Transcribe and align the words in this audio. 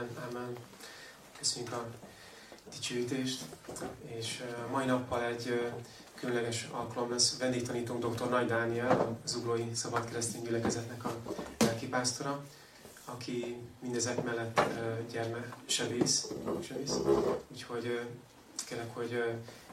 Amen, 0.00 0.16
amen. 0.30 0.56
Köszönjük 1.38 1.72
a 1.72 1.86
dicsőítést, 2.70 3.42
és 4.04 4.42
mai 4.70 4.84
nappal 4.84 5.24
egy 5.24 5.72
különleges 6.14 6.68
alkalom 6.72 7.10
lesz. 7.10 7.38
Vendégtanítónk 7.38 8.04
dr. 8.04 8.28
Nagy 8.28 8.46
Dániel, 8.46 8.90
a 9.00 9.16
Zuglói 9.24 9.74
Szabad 9.74 10.04
Keresztény 10.04 10.42
Gyülekezetnek 10.42 11.04
a 11.04 11.12
lelkipásztora, 11.58 12.44
aki 13.04 13.56
mindezek 13.80 14.24
mellett 14.24 14.60
gyermesebész, 15.12 16.28
sebész. 16.62 16.94
Úgyhogy 17.48 18.00
kérlek, 18.66 18.94
hogy 18.94 19.24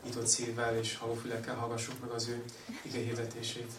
nyitott 0.03 0.27
szívvel 0.27 0.77
és 0.77 0.97
halófülekkel 0.97 1.55
hallgassuk 1.55 1.99
meg 2.01 2.09
az 2.09 2.27
ő 2.27 2.43
ige 2.81 2.99
hirdetését. 2.99 3.71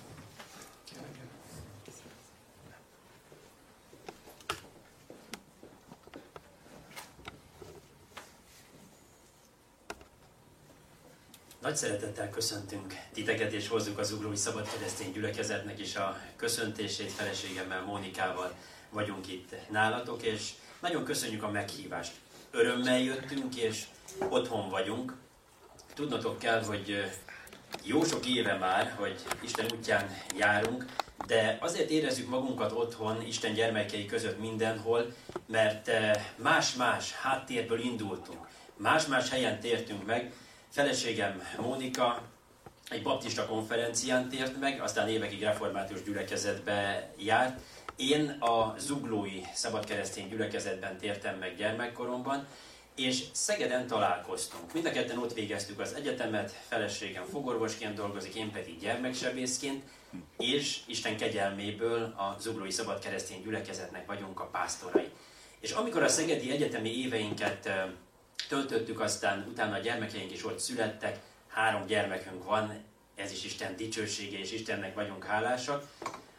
Nagy 11.68 11.76
szeretettel 11.76 12.30
köszöntünk 12.30 12.94
titeket, 13.12 13.52
és 13.52 13.68
hozzuk 13.68 13.98
az 13.98 14.12
Ugrói 14.12 14.36
Szabad 14.36 14.68
Keresztény 14.72 15.12
Gyülekezetnek 15.12 15.78
is 15.78 15.96
a 15.96 16.20
köszöntését 16.36 17.10
feleségemmel, 17.10 17.82
Mónikával 17.82 18.52
vagyunk 18.90 19.28
itt 19.28 19.54
nálatok, 19.70 20.22
és 20.22 20.50
nagyon 20.80 21.04
köszönjük 21.04 21.42
a 21.42 21.50
meghívást. 21.50 22.12
Örömmel 22.50 22.98
jöttünk, 22.98 23.56
és 23.56 23.84
otthon 24.28 24.68
vagyunk. 24.68 25.14
Tudnotok 25.94 26.38
kell, 26.38 26.62
hogy 26.62 27.10
jó 27.84 28.04
sok 28.04 28.26
éve 28.26 28.56
már, 28.56 28.94
hogy 28.96 29.20
Isten 29.40 29.66
útján 29.74 30.16
járunk, 30.38 30.84
de 31.26 31.58
azért 31.60 31.90
érezzük 31.90 32.28
magunkat 32.28 32.72
otthon, 32.72 33.22
Isten 33.22 33.54
gyermekei 33.54 34.06
között 34.06 34.40
mindenhol, 34.40 35.14
mert 35.46 35.90
más-más 36.36 37.12
háttérből 37.12 37.80
indultunk. 37.80 38.46
Más-más 38.76 39.30
helyen 39.30 39.60
tértünk 39.60 40.06
meg, 40.06 40.32
Feleségem 40.78 41.42
Mónika 41.60 42.22
egy 42.90 43.02
baptista 43.02 43.46
konferencián 43.46 44.28
tért 44.28 44.60
meg, 44.60 44.80
aztán 44.80 45.08
évekig 45.08 45.42
református 45.42 46.02
gyülekezetbe 46.02 47.10
járt. 47.16 47.60
Én 47.96 48.28
a 48.28 48.74
Zuglói 48.78 49.40
Szabadkeresztény 49.54 50.28
gyülekezetben 50.28 50.98
tértem 50.98 51.38
meg 51.38 51.56
gyermekkoromban, 51.56 52.46
és 52.96 53.24
Szegeden 53.32 53.86
találkoztunk. 53.86 54.72
Mind 54.72 54.86
a 54.86 54.90
ketten 54.90 55.18
ott 55.18 55.32
végeztük 55.32 55.80
az 55.80 55.94
egyetemet, 55.94 56.50
feleségem 56.68 57.24
fogorvosként 57.24 57.94
dolgozik, 57.94 58.34
én 58.34 58.50
pedig 58.50 58.78
gyermeksebészként, 58.78 59.82
és 60.36 60.80
Isten 60.86 61.16
kegyelméből 61.16 62.02
a 62.02 62.36
Zuglói 62.40 62.70
Szabadkeresztény 62.70 63.42
gyülekezetnek 63.42 64.06
vagyunk 64.06 64.40
a 64.40 64.46
pásztorai. 64.46 65.08
És 65.60 65.70
amikor 65.70 66.02
a 66.02 66.08
szegedi 66.08 66.50
egyetemi 66.50 67.00
éveinket 67.02 67.68
töltöttük, 68.48 69.00
aztán 69.00 69.46
utána 69.48 69.74
a 69.74 69.78
gyermekeink 69.78 70.32
is 70.32 70.44
ott 70.44 70.58
születtek, 70.58 71.18
három 71.48 71.86
gyermekünk 71.86 72.44
van, 72.44 72.84
ez 73.14 73.32
is 73.32 73.44
Isten 73.44 73.76
dicsősége, 73.76 74.38
és 74.38 74.52
Istennek 74.52 74.94
vagyunk 74.94 75.24
hálásak. 75.24 75.86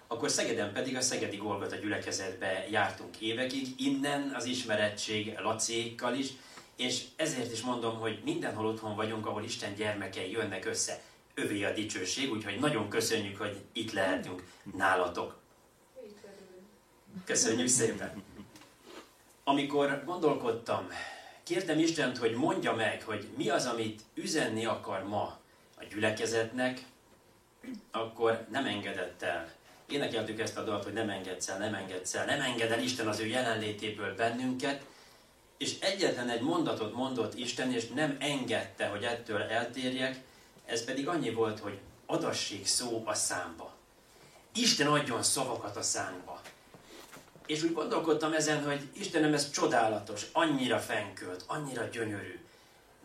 Akkor 0.07 0.29
Szegeden 0.29 0.73
pedig 0.73 0.95
a 0.95 1.01
Szegedi 1.01 1.37
Golgota 1.37 1.75
gyülekezetbe 1.75 2.67
jártunk 2.69 3.17
évekig, 3.17 3.67
innen 3.77 4.33
az 4.35 4.45
ismerettség 4.45 5.37
Lacékkal 5.37 6.13
is, 6.15 6.27
és 6.75 7.03
ezért 7.15 7.51
is 7.51 7.61
mondom, 7.61 7.99
hogy 7.99 8.21
mindenhol 8.23 8.65
otthon 8.65 8.95
vagyunk, 8.95 9.25
ahol 9.25 9.43
Isten 9.43 9.75
gyermekei 9.75 10.31
jönnek 10.31 10.65
össze. 10.65 11.01
Övé 11.33 11.63
a 11.63 11.73
dicsőség, 11.73 12.31
úgyhogy 12.31 12.59
nagyon 12.59 12.89
köszönjük, 12.89 13.37
hogy 13.37 13.61
itt 13.73 13.91
lehetünk 13.91 14.43
nálatok. 14.75 15.37
Köszönjük 17.25 17.67
szépen! 17.67 18.23
Amikor 19.43 20.03
gondolkodtam 20.05 20.87
kértem 21.49 21.79
Istent, 21.79 22.17
hogy 22.17 22.33
mondja 22.33 22.73
meg, 22.73 23.03
hogy 23.03 23.27
mi 23.37 23.49
az, 23.49 23.65
amit 23.65 24.01
üzenni 24.13 24.65
akar 24.65 25.03
ma 25.03 25.39
a 25.77 25.83
gyülekezetnek, 25.89 26.81
akkor 27.91 28.45
nem 28.51 28.65
engedett 28.65 29.21
el. 29.21 29.51
Énekeltük 29.87 30.39
ezt 30.39 30.57
a 30.57 30.63
dalt, 30.63 30.83
hogy 30.83 30.93
nem 30.93 31.09
engedsz 31.09 31.47
el, 31.47 31.57
nem 31.57 31.73
engedsz 31.73 32.15
el, 32.15 32.25
nem 32.25 32.41
enged 32.41 32.71
el 32.71 32.79
Isten 32.79 33.07
az 33.07 33.19
ő 33.19 33.25
jelenlétéből 33.25 34.15
bennünket, 34.15 34.85
és 35.57 35.79
egyetlen 35.79 36.29
egy 36.29 36.41
mondatot 36.41 36.93
mondott 36.93 37.37
Isten, 37.37 37.73
és 37.73 37.87
nem 37.87 38.17
engedte, 38.19 38.87
hogy 38.87 39.03
ettől 39.03 39.41
eltérjek, 39.41 40.19
ez 40.65 40.85
pedig 40.85 41.07
annyi 41.07 41.31
volt, 41.31 41.59
hogy 41.59 41.79
adassék 42.05 42.65
szó 42.65 43.03
a 43.05 43.13
számba. 43.13 43.73
Isten 44.53 44.87
adjon 44.87 45.23
szavakat 45.23 45.75
a 45.75 45.81
számba. 45.81 46.41
És 47.49 47.63
úgy 47.63 47.73
gondolkodtam 47.73 48.33
ezen, 48.33 48.63
hogy 48.63 48.81
Istenem, 48.93 49.33
ez 49.33 49.51
csodálatos, 49.51 50.25
annyira 50.31 50.79
fenkölt, 50.79 51.43
annyira 51.47 51.83
gyönyörű. 51.83 52.39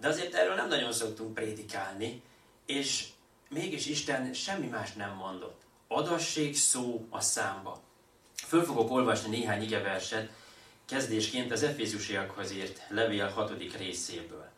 De 0.00 0.08
azért 0.08 0.34
erről 0.34 0.54
nem 0.54 0.68
nagyon 0.68 0.92
szoktunk 0.92 1.34
prédikálni, 1.34 2.22
és 2.66 3.06
mégis 3.48 3.86
Isten 3.86 4.32
semmi 4.32 4.66
más 4.66 4.92
nem 4.92 5.14
mondott. 5.14 5.60
Adassék 5.88 6.56
szó 6.56 7.06
a 7.10 7.20
számba. 7.20 7.80
Föl 8.34 8.64
fogok 8.64 8.90
olvasni 8.90 9.28
néhány 9.28 9.62
igeverset, 9.62 10.30
kezdésként 10.84 11.52
az 11.52 11.62
Efézusiakhoz 11.62 12.52
írt 12.52 12.80
levél 12.88 13.28
6. 13.28 13.52
részéből. 13.78 14.48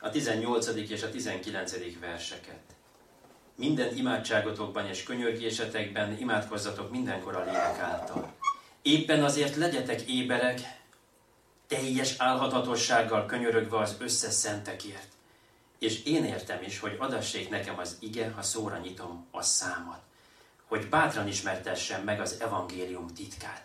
A 0.00 0.10
18. 0.10 0.66
és 0.66 1.02
a 1.02 1.10
19. 1.10 1.98
verseket. 2.00 2.62
Minden 3.54 3.96
imádságotokban 3.96 4.86
és 4.86 5.02
könyörgésetekben 5.02 6.18
imádkozzatok 6.18 6.90
mindenkor 6.90 7.36
a 7.36 7.44
lélek 7.44 7.78
által 7.78 8.40
Éppen 8.82 9.24
azért 9.24 9.56
legyetek 9.56 10.00
éberek, 10.00 10.60
teljes 11.66 12.14
álhatatossággal 12.18 13.26
könyörögve 13.26 13.78
az 13.78 13.96
összes 13.98 14.34
szentekért. 14.34 15.08
És 15.78 16.04
én 16.04 16.24
értem 16.24 16.62
is, 16.62 16.78
hogy 16.78 16.96
adassék 16.98 17.50
nekem 17.50 17.78
az 17.78 17.96
ige, 18.00 18.30
ha 18.30 18.42
szóra 18.42 18.78
nyitom 18.78 19.26
a 19.30 19.42
számat, 19.42 20.00
hogy 20.66 20.88
bátran 20.88 21.28
ismertessem 21.28 22.02
meg 22.02 22.20
az 22.20 22.40
evangélium 22.40 23.06
titkát. 23.06 23.64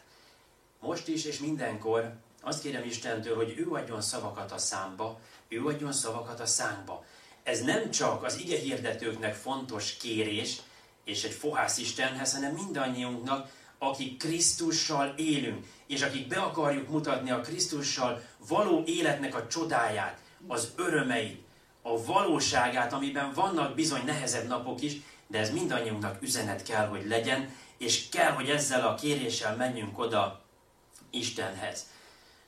Most 0.80 1.08
is 1.08 1.26
és 1.26 1.40
mindenkor 1.40 2.14
azt 2.42 2.62
kérem 2.62 2.84
Istentől, 2.84 3.36
hogy 3.36 3.54
ő 3.58 3.72
adjon 3.72 4.02
szavakat 4.02 4.52
a 4.52 4.58
számba, 4.58 5.20
ő 5.48 5.66
adjon 5.66 5.94
szavakat 5.94 6.40
a 6.40 6.46
szánkba. 6.46 7.06
Ez 7.44 7.62
nem 7.62 7.92
csak 7.92 8.24
az 8.24 8.40
ige 8.40 8.58
hirdetőknek 8.58 9.36
fontos 9.36 9.98
kérés, 9.98 10.58
és 11.04 11.24
egy 11.24 11.32
fohász 11.32 11.78
Istenhez, 11.78 12.34
hanem 12.34 12.54
mindannyiunknak, 12.54 13.50
akik 13.80 14.18
Krisztussal 14.18 15.14
élünk, 15.18 15.66
és 15.88 16.02
akik 16.02 16.28
be 16.28 16.36
akarjuk 16.36 16.90
mutatni 16.90 17.32
a 17.32 17.42
Krisztussal 17.42 18.24
való 18.48 18.84
életnek 18.86 19.36
a 19.36 19.48
csodáját, 19.48 20.20
az 20.48 20.72
örömeit, 20.76 21.46
a 21.82 22.06
valóságát, 22.06 22.94
amiben 22.94 23.34
vannak 23.34 23.76
bizony 23.76 24.06
nehezebb 24.06 24.48
napok 24.48 24.82
is, 24.82 24.94
de 25.28 25.40
ez 25.40 25.54
mindannyiunknak 25.54 26.22
üzenet 26.22 26.64
kell, 26.64 26.88
hogy 26.88 27.08
legyen, 27.08 27.50
és 27.78 28.10
kell, 28.10 28.32
hogy 28.32 28.50
ezzel 28.50 28.88
a 28.88 28.96
kéréssel 28.96 29.56
menjünk 29.56 30.00
oda 30.00 30.42
Istenhez. 31.10 31.86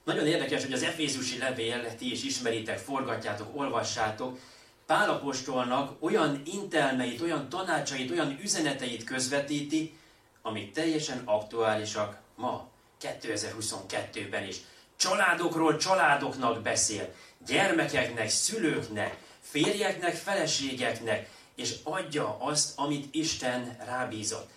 Nagyon 0.03 0.27
érdekes, 0.27 0.63
hogy 0.63 0.73
az 0.73 0.83
Efézusi 0.83 1.37
levél, 1.37 1.95
ti 1.95 2.11
is 2.11 2.23
ismeritek, 2.23 2.77
forgatjátok, 2.77 3.57
olvassátok, 3.57 4.39
Pálapostolnak 4.85 6.03
olyan 6.03 6.41
intelmeit, 6.45 7.21
olyan 7.21 7.49
tanácsait, 7.49 8.11
olyan 8.11 8.39
üzeneteit 8.41 9.03
közvetíti, 9.03 9.98
amik 10.41 10.71
teljesen 10.71 11.21
aktuálisak 11.25 12.17
ma, 12.35 12.67
2022-ben 13.01 14.47
is. 14.47 14.57
Családokról 14.95 15.77
családoknak 15.77 16.61
beszél, 16.61 17.13
gyermekeknek, 17.45 18.29
szülőknek, 18.29 19.17
férjeknek, 19.41 20.15
feleségeknek, 20.15 21.29
és 21.55 21.75
adja 21.83 22.37
azt, 22.39 22.71
amit 22.75 23.15
Isten 23.15 23.77
rábízott. 23.85 24.49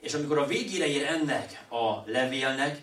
És 0.00 0.14
amikor 0.14 0.38
a 0.38 0.46
végére 0.46 0.86
ér 0.86 1.06
ennek 1.06 1.64
a 1.68 2.02
levélnek, 2.06 2.82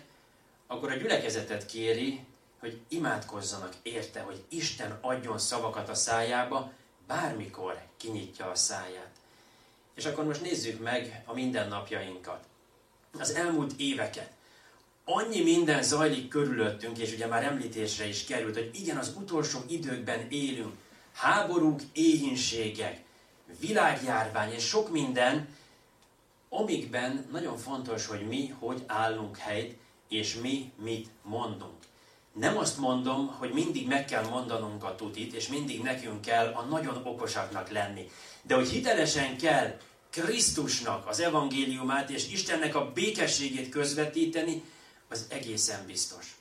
akkor 0.66 0.90
a 0.90 0.96
gyülekezetet 0.96 1.66
kéri, 1.66 2.24
hogy 2.60 2.80
imádkozzanak 2.88 3.74
érte, 3.82 4.20
hogy 4.20 4.44
Isten 4.48 4.98
adjon 5.00 5.38
szavakat 5.38 5.88
a 5.88 5.94
szájába, 5.94 6.72
bármikor 7.06 7.80
kinyitja 7.96 8.50
a 8.50 8.54
száját. 8.54 9.10
És 9.94 10.04
akkor 10.04 10.24
most 10.24 10.42
nézzük 10.42 10.80
meg 10.80 11.22
a 11.26 11.32
mindennapjainkat. 11.32 12.44
Az 13.18 13.34
elmúlt 13.34 13.72
éveket. 13.76 14.30
Annyi 15.04 15.42
minden 15.42 15.82
zajlik 15.82 16.28
körülöttünk, 16.28 16.98
és 16.98 17.12
ugye 17.12 17.26
már 17.26 17.44
említésre 17.44 18.08
is 18.08 18.24
került, 18.24 18.54
hogy 18.54 18.70
igen, 18.72 18.96
az 18.96 19.12
utolsó 19.16 19.58
időkben 19.68 20.26
élünk. 20.30 20.74
Háborúk, 21.12 21.80
éhínségek, 21.92 23.00
világjárvány 23.60 24.52
és 24.52 24.64
sok 24.64 24.90
minden, 24.90 25.48
amikben 26.48 27.26
nagyon 27.32 27.56
fontos, 27.56 28.06
hogy 28.06 28.26
mi 28.26 28.54
hogy 28.58 28.82
állunk 28.86 29.36
helyt, 29.36 29.78
és 30.08 30.34
mi 30.34 30.72
mit 30.82 31.08
mondunk. 31.22 31.74
Nem 32.32 32.56
azt 32.58 32.78
mondom, 32.78 33.26
hogy 33.38 33.50
mindig 33.52 33.86
meg 33.86 34.04
kell 34.04 34.28
mondanunk 34.28 34.84
a 34.84 34.94
tutit, 34.94 35.34
és 35.34 35.48
mindig 35.48 35.82
nekünk 35.82 36.20
kell 36.20 36.46
a 36.46 36.62
nagyon 36.62 37.00
okosaknak 37.04 37.70
lenni. 37.70 38.10
De 38.42 38.54
hogy 38.54 38.68
hitelesen 38.68 39.36
kell 39.36 39.76
Krisztusnak 40.10 41.08
az 41.08 41.20
evangéliumát 41.20 42.10
és 42.10 42.28
Istennek 42.28 42.74
a 42.74 42.92
békességét 42.92 43.68
közvetíteni, 43.68 44.62
az 45.08 45.26
egészen 45.28 45.86
biztos. 45.86 46.34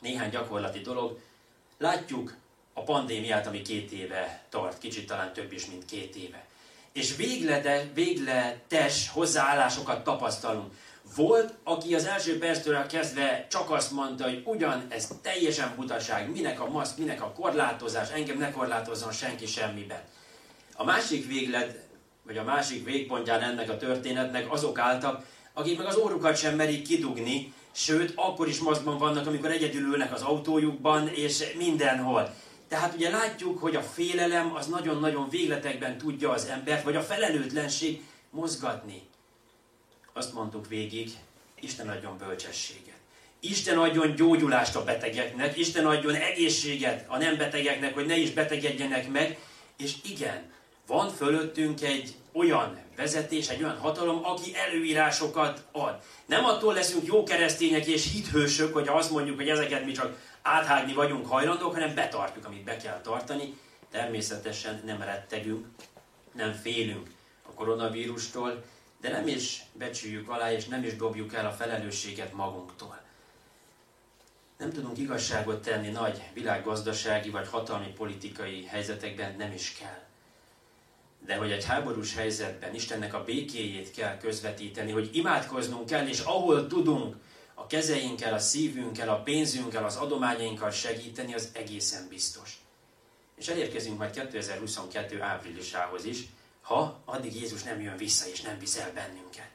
néhány 0.00 0.30
gyakorlati 0.30 0.80
dolog. 0.80 1.18
Látjuk 1.78 2.34
a 2.72 2.82
pandémiát, 2.82 3.46
ami 3.46 3.62
két 3.62 3.92
éve 3.92 4.44
tart, 4.48 4.78
kicsit 4.78 5.06
talán 5.06 5.32
több 5.32 5.52
is, 5.52 5.66
mint 5.66 5.84
két 5.84 6.16
éve. 6.16 6.46
És 6.92 7.16
véglede, 7.16 7.90
végletes 7.94 9.08
hozzáállásokat 9.08 10.04
tapasztalunk. 10.04 10.74
Volt, 11.16 11.54
aki 11.62 11.94
az 11.94 12.04
első 12.04 12.38
perctől 12.38 12.86
kezdve 12.86 13.46
csak 13.50 13.70
azt 13.70 13.90
mondta, 13.90 14.24
hogy 14.24 14.42
ugyan 14.44 14.86
ez 14.88 15.08
teljesen 15.22 15.72
butaság, 15.76 16.30
minek 16.30 16.60
a 16.60 16.68
maszk, 16.68 16.98
minek 16.98 17.22
a 17.22 17.32
korlátozás, 17.32 18.10
engem 18.10 18.38
ne 18.38 18.50
korlátozzon 18.50 19.12
senki 19.12 19.46
semmiben. 19.46 20.02
A 20.74 20.84
másik 20.84 21.26
véglet, 21.26 21.89
vagy 22.30 22.38
a 22.38 22.44
másik 22.44 22.84
végpontján 22.84 23.42
ennek 23.42 23.70
a 23.70 23.76
történetnek 23.76 24.52
azok 24.52 24.78
álltak, 24.78 25.26
akik 25.52 25.78
meg 25.78 25.86
az 25.86 25.96
órukat 25.96 26.36
sem 26.36 26.56
merik 26.56 26.86
kidugni, 26.86 27.52
sőt, 27.72 28.12
akkor 28.16 28.48
is 28.48 28.58
maszkban 28.58 28.98
vannak, 28.98 29.26
amikor 29.26 29.50
egyedül 29.50 29.82
ülnek 29.82 30.12
az 30.12 30.22
autójukban, 30.22 31.08
és 31.08 31.52
mindenhol. 31.56 32.34
Tehát 32.68 32.94
ugye 32.94 33.10
látjuk, 33.10 33.58
hogy 33.58 33.76
a 33.76 33.82
félelem 33.82 34.54
az 34.54 34.66
nagyon-nagyon 34.66 35.28
végletekben 35.28 35.98
tudja 35.98 36.30
az 36.30 36.44
embert, 36.44 36.84
vagy 36.84 36.96
a 36.96 37.02
felelőtlenség 37.02 38.02
mozgatni. 38.30 39.02
Azt 40.12 40.34
mondtuk 40.34 40.68
végig, 40.68 41.10
Isten 41.60 41.88
adjon 41.88 42.18
bölcsességet. 42.18 42.98
Isten 43.40 43.78
adjon 43.78 44.14
gyógyulást 44.14 44.76
a 44.76 44.84
betegeknek, 44.84 45.56
Isten 45.56 45.86
adjon 45.86 46.14
egészséget 46.14 47.04
a 47.08 47.16
nem 47.16 47.36
betegeknek, 47.36 47.94
hogy 47.94 48.06
ne 48.06 48.16
is 48.16 48.30
betegedjenek 48.30 49.08
meg, 49.08 49.38
és 49.76 49.94
igen, 50.04 50.50
van 50.86 51.10
fölöttünk 51.10 51.82
egy 51.82 52.14
olyan 52.32 52.78
vezetés, 52.96 53.48
egy 53.48 53.62
olyan 53.62 53.78
hatalom, 53.78 54.24
aki 54.24 54.56
előírásokat 54.56 55.64
ad. 55.72 56.00
Nem 56.26 56.44
attól 56.44 56.74
leszünk 56.74 57.06
jó 57.06 57.22
keresztények 57.22 57.86
és 57.86 58.12
hithősök, 58.12 58.72
hogy 58.72 58.88
azt 58.88 59.10
mondjuk, 59.10 59.36
hogy 59.36 59.48
ezeket 59.48 59.84
mi 59.84 59.92
csak 59.92 60.16
áthágni 60.42 60.92
vagyunk 60.92 61.26
hajlandók, 61.26 61.72
hanem 61.72 61.94
betartjuk, 61.94 62.44
amit 62.44 62.64
be 62.64 62.76
kell 62.76 63.00
tartani. 63.00 63.58
Természetesen 63.90 64.82
nem 64.84 65.02
rettegünk, 65.02 65.66
nem 66.32 66.52
félünk 66.52 67.10
a 67.42 67.52
koronavírustól, 67.54 68.64
de 69.00 69.10
nem 69.10 69.28
is 69.28 69.62
becsüljük 69.72 70.28
alá, 70.28 70.52
és 70.52 70.66
nem 70.66 70.84
is 70.84 70.96
dobjuk 70.96 71.34
el 71.34 71.46
a 71.46 71.52
felelősséget 71.52 72.32
magunktól. 72.32 73.00
Nem 74.58 74.72
tudunk 74.72 74.98
igazságot 74.98 75.62
tenni 75.62 75.88
nagy 75.88 76.22
világgazdasági 76.32 77.30
vagy 77.30 77.48
hatalmi 77.48 77.92
politikai 77.96 78.64
helyzetekben, 78.64 79.34
nem 79.36 79.52
is 79.52 79.76
kell. 79.80 80.09
De 81.26 81.36
hogy 81.36 81.52
egy 81.52 81.64
háborús 81.64 82.14
helyzetben 82.14 82.74
Istennek 82.74 83.14
a 83.14 83.24
békéjét 83.24 83.90
kell 83.90 84.16
közvetíteni, 84.16 84.92
hogy 84.92 85.10
imádkoznunk 85.12 85.86
kell, 85.86 86.06
és 86.06 86.20
ahol 86.20 86.66
tudunk, 86.66 87.16
a 87.54 87.66
kezeinkkel, 87.66 88.34
a 88.34 88.38
szívünkkel, 88.38 89.08
a 89.08 89.22
pénzünkkel, 89.22 89.84
az 89.84 89.96
adományainkkal 89.96 90.70
segíteni, 90.70 91.34
az 91.34 91.50
egészen 91.52 92.08
biztos. 92.08 92.58
És 93.36 93.48
elérkezünk 93.48 93.98
majd 93.98 94.10
2022 94.10 95.22
áprilisához 95.22 96.04
is, 96.04 96.26
ha 96.60 97.00
addig 97.04 97.34
Jézus 97.34 97.62
nem 97.62 97.80
jön 97.80 97.96
vissza 97.96 98.28
és 98.28 98.40
nem 98.40 98.58
viszel 98.58 98.92
bennünket. 98.92 99.50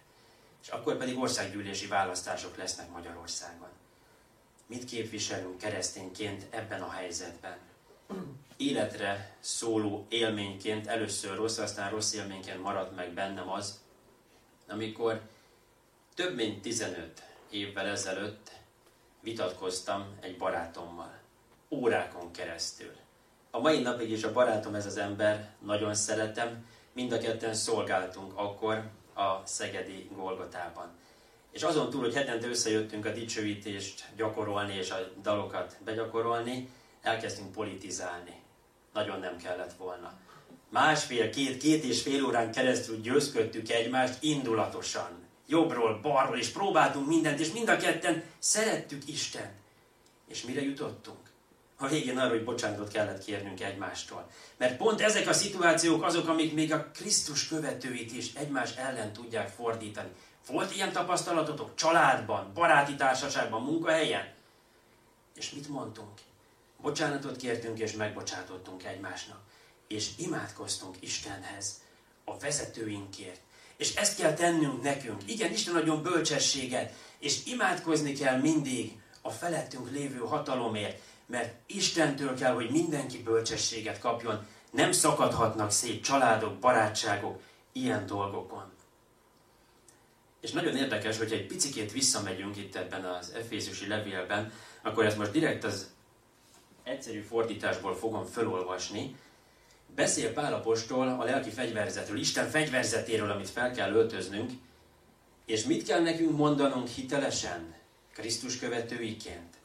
És 0.61 0.67
akkor 0.67 0.97
pedig 0.97 1.19
országgyűlési 1.19 1.87
választások 1.87 2.57
lesznek 2.57 2.91
Magyarországon. 2.91 3.69
Mit 4.67 4.85
képviselünk 4.85 5.57
keresztényként 5.57 6.45
ebben 6.49 6.81
a 6.81 6.91
helyzetben? 6.91 7.57
Életre 8.57 9.35
szóló 9.39 10.05
élményként, 10.09 10.87
először 10.87 11.35
rossz, 11.35 11.57
aztán 11.57 11.89
rossz 11.89 12.13
élményként 12.13 12.61
maradt 12.61 12.95
meg 12.95 13.13
bennem 13.13 13.49
az, 13.49 13.79
amikor 14.69 15.21
több 16.15 16.35
mint 16.35 16.61
15 16.61 17.23
évvel 17.49 17.87
ezelőtt 17.87 18.51
vitatkoztam 19.21 20.17
egy 20.19 20.37
barátommal. 20.37 21.13
Órákon 21.69 22.31
keresztül. 22.31 22.91
A 23.51 23.59
mai 23.59 23.81
napig 23.81 24.11
is 24.11 24.23
a 24.23 24.31
barátom 24.31 24.75
ez 24.75 24.85
az 24.85 24.97
ember, 24.97 25.49
nagyon 25.65 25.93
szeretem, 25.93 26.65
mind 26.93 27.11
a 27.11 27.17
ketten 27.17 27.53
szolgáltunk 27.53 28.31
akkor 28.35 28.89
a 29.13 29.45
Szegedi 29.45 30.09
Golgotában. 30.15 30.89
És 31.51 31.63
azon 31.63 31.89
túl, 31.89 32.01
hogy 32.01 32.13
hetente 32.13 32.47
összejöttünk 32.47 33.05
a 33.05 33.11
dicsőítést 33.11 34.05
gyakorolni 34.15 34.73
és 34.73 34.91
a 34.91 34.97
dalokat 35.21 35.77
begyakorolni, 35.83 36.69
elkezdtünk 37.05 37.51
politizálni. 37.51 38.41
Nagyon 38.93 39.19
nem 39.19 39.37
kellett 39.37 39.73
volna. 39.73 40.13
Másfél, 40.69 41.29
két, 41.29 41.57
két 41.57 41.83
és 41.83 42.01
fél 42.01 42.25
órán 42.25 42.51
keresztül 42.51 43.01
győzködtük 43.01 43.69
egymást 43.69 44.17
indulatosan 44.23 45.23
jobbról, 45.47 45.99
balról, 46.01 46.37
és 46.37 46.47
próbáltunk 46.47 47.07
mindent, 47.07 47.39
és 47.39 47.51
mind 47.51 47.69
a 47.69 47.77
ketten 47.77 48.23
szerettük 48.39 49.07
Isten. 49.07 49.51
És 50.27 50.43
mire 50.43 50.61
jutottunk? 50.61 51.17
A 51.77 51.87
végén 51.87 52.17
arra, 52.17 52.29
hogy 52.29 52.43
bocsánatot 52.43 52.91
kellett 52.91 53.23
kérnünk 53.23 53.61
egymástól. 53.61 54.27
Mert 54.57 54.77
pont 54.77 55.01
ezek 55.01 55.27
a 55.27 55.33
szituációk 55.33 56.03
azok, 56.03 56.27
amik 56.27 56.53
még 56.53 56.73
a 56.73 56.91
Krisztus 56.93 57.47
követőit 57.47 58.11
is 58.11 58.33
egymás 58.33 58.75
ellen 58.75 59.13
tudják 59.13 59.49
fordítani. 59.49 60.09
Volt 60.47 60.75
ilyen 60.75 60.91
tapasztalatotok 60.91 61.75
családban, 61.75 62.51
baráti 62.53 62.95
társaságban, 62.95 63.61
munkahelyen? 63.61 64.33
És 65.35 65.51
mit 65.51 65.67
mondtunk? 65.67 66.11
Bocsánatot 66.85 67.35
kértünk 67.35 67.79
és 67.79 67.91
megbocsátottunk 67.91 68.83
egymásnak. 68.83 69.39
És 69.87 70.09
imádkoztunk 70.17 70.95
Istenhez, 70.99 71.81
a 72.25 72.37
vezetőinkért, 72.37 73.39
és 73.77 73.95
ezt 73.95 74.17
kell 74.17 74.33
tennünk 74.33 74.81
nekünk. 74.81 75.21
Igen, 75.25 75.51
Isten 75.51 75.75
adjon 75.75 76.03
bölcsességet, 76.03 76.93
és 77.19 77.45
imádkozni 77.45 78.13
kell 78.13 78.39
mindig 78.39 79.01
a 79.21 79.29
felettünk 79.29 79.91
lévő 79.91 80.17
hatalomért, 80.17 81.01
mert 81.25 81.55
Istentől 81.65 82.35
kell, 82.35 82.53
hogy 82.53 82.69
mindenki 82.69 83.23
bölcsességet 83.23 83.99
kapjon. 83.99 84.47
Nem 84.71 84.91
szakadhatnak 84.91 85.71
szét 85.71 86.03
családok, 86.03 86.59
barátságok 86.59 87.41
ilyen 87.71 88.05
dolgokon. 88.05 88.71
És 90.41 90.51
nagyon 90.51 90.75
érdekes, 90.75 91.17
hogy 91.17 91.31
egy 91.31 91.47
picikét 91.47 91.91
visszamegyünk 91.91 92.57
itt 92.57 92.75
ebben 92.75 93.05
az 93.05 93.31
Efézusi 93.35 93.87
levélben, 93.87 94.53
akkor 94.83 95.05
ezt 95.05 95.17
most 95.17 95.31
direkt 95.31 95.63
az 95.63 95.93
egyszerű 96.85 97.19
fordításból 97.19 97.95
fogom 97.95 98.25
felolvasni, 98.25 99.15
Beszél 99.95 100.33
Pálapostól 100.33 101.07
a 101.07 101.23
lelki 101.23 101.49
fegyverzetről, 101.49 102.19
Isten 102.19 102.49
fegyverzetéről, 102.49 103.31
amit 103.31 103.49
fel 103.49 103.71
kell 103.71 103.93
öltöznünk, 103.93 104.51
és 105.45 105.63
mit 105.63 105.83
kell 105.83 106.01
nekünk 106.01 106.37
mondanunk 106.37 106.87
hitelesen, 106.87 107.73
Krisztus 108.13 108.59
követőiként? 108.59 109.55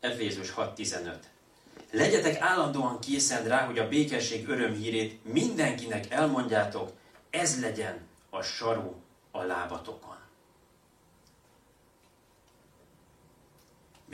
Efézus 0.00 0.54
6.15 0.56 1.14
Legyetek 1.90 2.40
állandóan 2.40 3.00
készen 3.00 3.44
rá, 3.44 3.66
hogy 3.66 3.78
a 3.78 3.88
békesség 3.88 4.48
örömhírét 4.48 5.32
mindenkinek 5.32 6.10
elmondjátok, 6.10 6.92
ez 7.30 7.60
legyen 7.60 8.06
a 8.30 8.42
saru 8.42 8.94
a 9.30 9.42
lábatokon. 9.42 10.13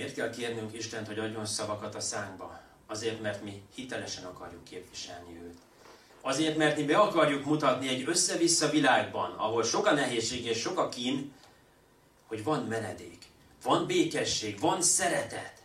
Miért 0.01 0.15
kell 0.15 0.31
kérnünk 0.31 0.75
Istent, 0.75 1.07
hogy 1.07 1.19
adjon 1.19 1.47
szavakat 1.47 1.95
a 1.95 2.01
szánkba? 2.01 2.61
Azért, 2.87 3.21
mert 3.21 3.43
mi 3.43 3.63
hitelesen 3.75 4.25
akarjuk 4.25 4.65
képviselni 4.65 5.41
őt. 5.45 5.59
Azért, 6.21 6.57
mert 6.57 6.77
mi 6.77 6.83
be 6.83 6.97
akarjuk 6.97 7.45
mutatni 7.45 7.89
egy 7.89 8.09
össze-vissza 8.09 8.71
világban, 8.71 9.31
ahol 9.31 9.63
sok 9.63 9.87
a 9.87 9.93
nehézség 9.93 10.45
és 10.45 10.61
sok 10.61 10.79
a 10.79 10.89
kín, 10.89 11.33
hogy 12.27 12.45
van 12.45 12.65
menedék, 12.65 13.23
van 13.63 13.87
békesség, 13.87 14.61
van 14.61 14.83
szeretet. 14.83 15.63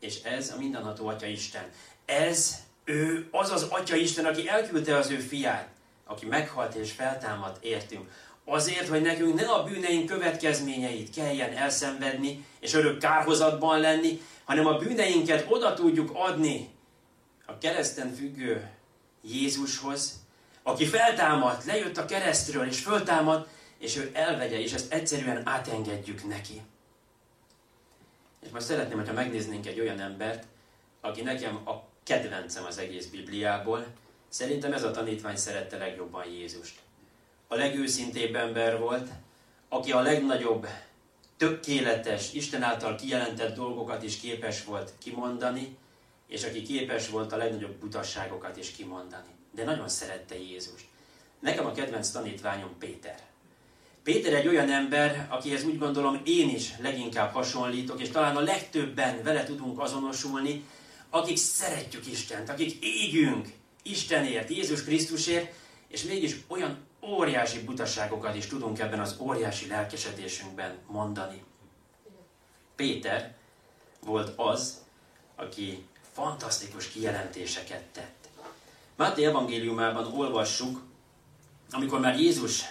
És 0.00 0.22
ez 0.22 0.52
a 0.52 0.58
mindenható 0.58 1.08
Atya 1.08 1.26
Isten. 1.26 1.70
Ez 2.04 2.56
ő 2.84 3.28
az 3.30 3.50
az 3.50 3.62
Atya 3.62 3.96
Isten, 3.96 4.24
aki 4.24 4.48
elküldte 4.48 4.96
az 4.96 5.10
ő 5.10 5.18
fiát, 5.18 5.68
aki 6.04 6.26
meghalt 6.26 6.74
és 6.74 6.92
feltámadt 6.92 7.64
értünk. 7.64 8.10
Azért, 8.44 8.88
hogy 8.88 9.02
nekünk 9.02 9.34
ne 9.34 9.46
a 9.46 9.62
bűneink 9.62 10.06
következményeit 10.06 11.14
kelljen 11.14 11.52
elszenvedni, 11.52 12.44
és 12.60 12.74
örök 12.74 12.98
kárhozatban 12.98 13.80
lenni, 13.80 14.20
hanem 14.44 14.66
a 14.66 14.78
bűneinket 14.78 15.46
oda 15.48 15.74
tudjuk 15.74 16.10
adni 16.14 16.68
a 17.46 17.58
kereszten 17.58 18.14
függő 18.14 18.70
Jézushoz, 19.22 20.12
aki 20.62 20.86
feltámadt, 20.86 21.64
lejött 21.64 21.96
a 21.96 22.04
keresztről, 22.04 22.66
és 22.66 22.80
föltámadt, 22.80 23.48
és 23.78 23.96
ő 23.96 24.10
elvegye, 24.12 24.60
és 24.60 24.72
ezt 24.72 24.92
egyszerűen 24.92 25.46
átengedjük 25.46 26.28
neki. 26.28 26.62
És 28.42 28.48
most 28.50 28.66
szeretném, 28.66 28.96
hogyha 28.96 29.12
megnéznénk 29.12 29.66
egy 29.66 29.80
olyan 29.80 30.00
embert, 30.00 30.44
aki 31.00 31.22
nekem 31.22 31.68
a 31.68 31.82
kedvencem 32.02 32.64
az 32.64 32.78
egész 32.78 33.06
Bibliából, 33.06 33.86
szerintem 34.28 34.72
ez 34.72 34.82
a 34.82 34.90
tanítvány 34.90 35.36
szerette 35.36 35.76
legjobban 35.76 36.24
Jézust. 36.24 36.78
A 37.52 37.56
legőszintébb 37.56 38.34
ember 38.34 38.78
volt, 38.78 39.08
aki 39.68 39.92
a 39.92 40.00
legnagyobb 40.00 40.66
tökéletes, 41.36 42.32
Isten 42.32 42.62
által 42.62 42.94
kijelentett 42.96 43.54
dolgokat 43.54 44.02
is 44.02 44.20
képes 44.20 44.64
volt 44.64 44.92
kimondani, 44.98 45.76
és 46.26 46.44
aki 46.44 46.62
képes 46.62 47.08
volt 47.08 47.32
a 47.32 47.36
legnagyobb 47.36 47.74
butasságokat 47.74 48.56
is 48.56 48.70
kimondani. 48.70 49.28
De 49.54 49.64
nagyon 49.64 49.88
szerette 49.88 50.38
Jézust. 50.38 50.84
Nekem 51.40 51.66
a 51.66 51.72
kedvenc 51.72 52.10
tanítványom 52.10 52.78
Péter. 52.78 53.20
Péter 54.02 54.32
egy 54.32 54.48
olyan 54.48 54.70
ember, 54.70 55.26
akihez 55.30 55.64
úgy 55.64 55.78
gondolom 55.78 56.20
én 56.24 56.48
is 56.48 56.72
leginkább 56.78 57.32
hasonlítok, 57.32 58.00
és 58.00 58.08
talán 58.08 58.36
a 58.36 58.40
legtöbben 58.40 59.22
vele 59.22 59.44
tudunk 59.44 59.80
azonosulni, 59.80 60.64
akik 61.08 61.36
szeretjük 61.36 62.06
Istent, 62.06 62.48
akik 62.48 62.84
égünk 62.84 63.48
Istenért, 63.82 64.50
Jézus 64.50 64.84
Krisztusért, 64.84 65.52
és 65.88 66.02
mégis 66.02 66.36
olyan 66.48 66.88
óriási 67.02 67.64
butaságokat 67.64 68.34
is 68.34 68.46
tudunk 68.46 68.78
ebben 68.78 69.00
az 69.00 69.16
óriási 69.18 69.66
lelkesedésünkben 69.66 70.78
mondani. 70.86 71.44
Péter 72.76 73.34
volt 74.00 74.32
az, 74.36 74.84
aki 75.36 75.86
fantasztikus 76.12 76.88
kijelentéseket 76.88 77.82
tett. 77.82 78.28
Máté 78.96 79.24
evangéliumában 79.24 80.12
olvassuk, 80.12 80.82
amikor 81.70 82.00
már 82.00 82.20
Jézus 82.20 82.62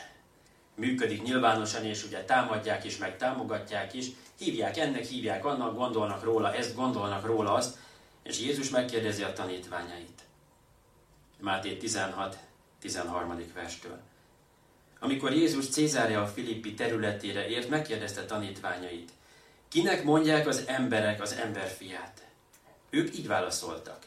működik 0.75 1.21
nyilvánosan, 1.23 1.85
és 1.85 2.03
ugye 2.03 2.23
támadják 2.23 2.83
is, 2.83 2.97
meg 2.97 3.17
támogatják 3.17 3.93
is, 3.93 4.05
hívják 4.37 4.77
ennek, 4.77 5.03
hívják 5.03 5.45
annak, 5.45 5.75
gondolnak 5.75 6.23
róla 6.23 6.53
ezt, 6.53 6.75
gondolnak 6.75 7.25
róla 7.25 7.53
azt, 7.53 7.77
és 8.23 8.39
Jézus 8.39 8.69
megkérdezi 8.69 9.23
a 9.23 9.33
tanítványait. 9.33 10.21
Máté 11.39 11.77
16, 11.77 12.37
13. 12.79 13.45
verstől. 13.53 13.99
Amikor 14.99 15.33
Jézus 15.33 15.69
Cézárea 15.69 16.21
a 16.21 16.27
Filippi 16.27 16.73
területére 16.73 17.47
ért, 17.47 17.69
megkérdezte 17.69 18.25
tanítványait, 18.25 19.11
kinek 19.67 20.03
mondják 20.03 20.47
az 20.47 20.63
emberek 20.65 21.21
az 21.21 21.33
emberfiát? 21.33 22.27
Ők 22.89 23.17
így 23.17 23.27
válaszoltak. 23.27 24.05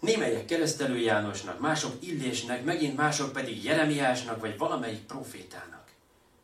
Némelyek 0.00 0.44
keresztelő 0.44 0.98
Jánosnak, 0.98 1.60
mások 1.60 1.92
Illésnek, 2.00 2.64
megint 2.64 2.96
mások 2.96 3.32
pedig 3.32 3.64
Jeremiásnak, 3.64 4.40
vagy 4.40 4.58
valamelyik 4.58 5.00
profétának. 5.00 5.90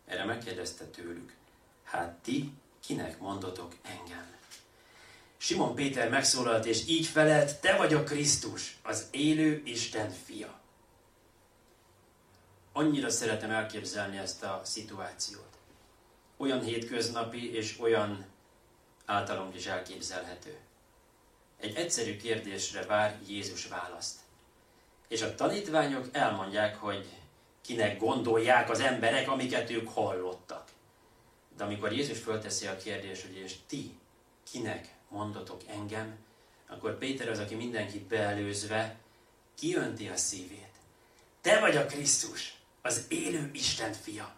Erre 0.06 0.24
megkérdezte 0.24 0.84
tőlük, 0.84 1.32
hát 1.84 2.12
ti 2.22 2.52
kinek 2.86 3.18
mondotok 3.18 3.74
engem? 3.82 4.34
Simon 5.36 5.74
Péter 5.74 6.10
megszólalt, 6.10 6.66
és 6.66 6.88
így 6.88 7.06
felelt, 7.06 7.60
te 7.60 7.76
vagy 7.76 7.94
a 7.94 8.04
Krisztus, 8.04 8.76
az 8.82 9.06
élő 9.10 9.62
Isten 9.64 10.10
fia. 10.24 10.60
Annyira 12.76 13.10
szeretem 13.10 13.50
elképzelni 13.50 14.18
ezt 14.18 14.42
a 14.42 14.60
szituációt. 14.64 15.58
Olyan 16.36 16.62
hétköznapi 16.62 17.54
és 17.54 17.78
olyan 17.80 18.26
általunk 19.04 19.54
is 19.54 19.66
elképzelhető. 19.66 20.58
Egy 21.60 21.74
egyszerű 21.76 22.16
kérdésre 22.16 22.84
vár 22.84 23.18
Jézus 23.26 23.68
választ. 23.68 24.18
És 25.08 25.22
a 25.22 25.34
tanítványok 25.34 26.08
elmondják, 26.12 26.76
hogy 26.76 27.06
kinek 27.60 27.98
gondolják 27.98 28.70
az 28.70 28.80
emberek, 28.80 29.28
amiket 29.28 29.70
ők 29.70 29.88
hallottak. 29.88 30.68
De 31.56 31.64
amikor 31.64 31.92
Jézus 31.92 32.18
fölteszi 32.18 32.66
a 32.66 32.76
kérdést, 32.76 33.22
hogy 33.22 33.36
és 33.36 33.54
ti 33.66 33.98
kinek 34.50 34.94
mondotok 35.08 35.60
engem, 35.66 36.16
akkor 36.68 36.98
Péter 36.98 37.28
az, 37.28 37.38
aki 37.38 37.54
mindenkit 37.54 38.02
beelőzve, 38.02 38.96
kiönti 39.54 40.08
a 40.08 40.16
szívét. 40.16 40.64
Te 41.40 41.60
vagy 41.60 41.76
a 41.76 41.86
Krisztus, 41.86 42.55
az 42.86 43.04
élő 43.08 43.50
Isten 43.52 43.92
fia. 43.92 44.34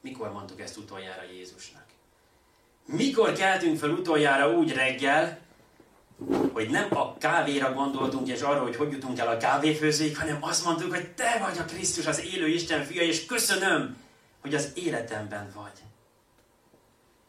Mikor 0.00 0.32
mondtuk 0.32 0.60
ezt 0.60 0.76
utoljára 0.76 1.22
Jézusnak? 1.22 1.84
Mikor 2.84 3.32
keltünk 3.32 3.78
fel 3.78 3.90
utoljára 3.90 4.50
úgy 4.50 4.72
reggel, 4.72 5.38
hogy 6.52 6.70
nem 6.70 6.96
a 6.96 7.18
kávéra 7.18 7.72
gondoltunk, 7.72 8.28
és 8.28 8.40
arra, 8.40 8.62
hogy 8.62 8.76
hogy 8.76 8.92
jutunk 8.92 9.18
el 9.18 9.28
a 9.28 9.36
kávéfőzőig, 9.36 10.18
hanem 10.18 10.38
azt 10.40 10.64
mondtuk, 10.64 10.94
hogy 10.94 11.08
te 11.08 11.38
vagy 11.38 11.58
a 11.58 11.64
Krisztus, 11.64 12.06
az 12.06 12.24
élő 12.24 12.46
Isten 12.46 12.84
fia, 12.84 13.02
és 13.02 13.26
köszönöm, 13.26 13.96
hogy 14.40 14.54
az 14.54 14.70
életemben 14.74 15.50
vagy. 15.54 15.72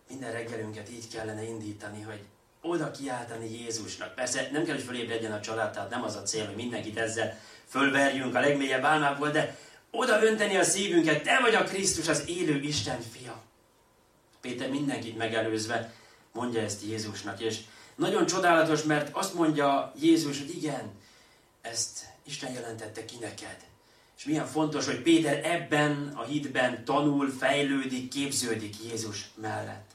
Minden 0.09 0.31
reggelünket 0.31 0.89
így 0.89 1.07
kellene 1.07 1.43
indítani, 1.43 2.01
hogy 2.01 2.19
oda 2.61 2.91
kiáltani 2.91 3.61
Jézusnak. 3.61 4.15
Persze 4.15 4.49
nem 4.51 4.63
kell, 4.63 4.75
hogy 4.75 4.83
fölébredjen 4.83 5.31
a 5.31 5.39
család, 5.39 5.73
tehát 5.73 5.89
nem 5.89 6.03
az 6.03 6.15
a 6.15 6.23
cél, 6.23 6.45
hogy 6.45 6.55
mindenkit 6.55 6.97
ezzel 6.97 7.37
fölverjünk 7.67 8.35
a 8.35 8.39
legmélyebb 8.39 8.83
álmából, 8.83 9.29
de 9.29 9.57
oda 9.91 10.23
önteni 10.23 10.55
a 10.55 10.63
szívünket, 10.63 11.23
te 11.23 11.39
vagy 11.39 11.55
a 11.55 11.63
Krisztus, 11.63 12.07
az 12.07 12.23
élő 12.27 12.61
Isten 12.61 13.01
fia. 13.01 13.41
Péter 14.41 14.69
mindenkit 14.69 15.17
megelőzve 15.17 15.93
mondja 16.31 16.61
ezt 16.61 16.83
Jézusnak, 16.83 17.39
és 17.39 17.59
nagyon 17.95 18.25
csodálatos, 18.25 18.83
mert 18.83 19.15
azt 19.15 19.33
mondja 19.33 19.93
Jézus, 19.99 20.37
hogy 20.39 20.55
igen, 20.55 20.91
ezt 21.61 21.99
Isten 22.23 22.51
jelentette 22.51 23.05
ki 23.05 23.15
neked. 23.19 23.57
És 24.17 24.23
milyen 24.23 24.45
fontos, 24.45 24.85
hogy 24.85 25.01
Péter 25.01 25.45
ebben 25.45 26.13
a 26.15 26.23
hitben 26.23 26.85
tanul, 26.85 27.29
fejlődik, 27.29 28.09
képződik 28.09 28.75
Jézus 28.83 29.29
mellett. 29.35 29.89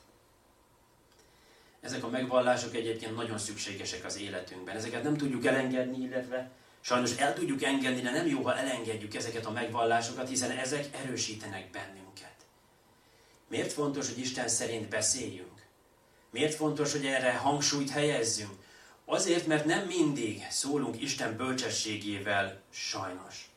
Ezek 1.81 2.05
a 2.05 2.09
megvallások 2.09 2.75
egyébként 2.75 3.17
nagyon 3.17 3.39
szükségesek 3.39 4.05
az 4.05 4.19
életünkben. 4.19 4.77
Ezeket 4.77 5.03
nem 5.03 5.17
tudjuk 5.17 5.47
elengedni, 5.47 6.05
illetve 6.05 6.51
sajnos 6.87 7.17
el 7.17 7.35
tudjuk 7.35 7.63
engedni, 7.63 8.01
de 8.01 8.11
nem 8.11 8.27
jó, 8.27 8.43
ha 8.43 8.57
elengedjük 8.57 9.15
ezeket 9.15 9.47
a 9.47 9.51
megvallásokat, 9.51 10.29
hiszen 10.29 10.51
ezek 10.51 10.89
erősítenek 10.93 11.71
bennünket. 11.71 12.35
Miért 13.49 13.73
fontos, 13.73 14.09
hogy 14.09 14.19
Isten 14.19 14.49
szerint 14.49 14.89
beszéljünk? 14.89 15.67
Miért 16.31 16.55
fontos, 16.55 16.93
hogy 16.93 17.07
erre 17.07 17.33
hangsúlyt 17.33 17.91
helyezzünk? 17.91 18.51
Azért, 19.05 19.47
mert 19.47 19.65
nem 19.65 19.87
mindig 19.87 20.47
szólunk 20.51 21.03
Isten 21.03 21.37
bölcsességével, 21.37 22.61
sajnos. 22.71 23.51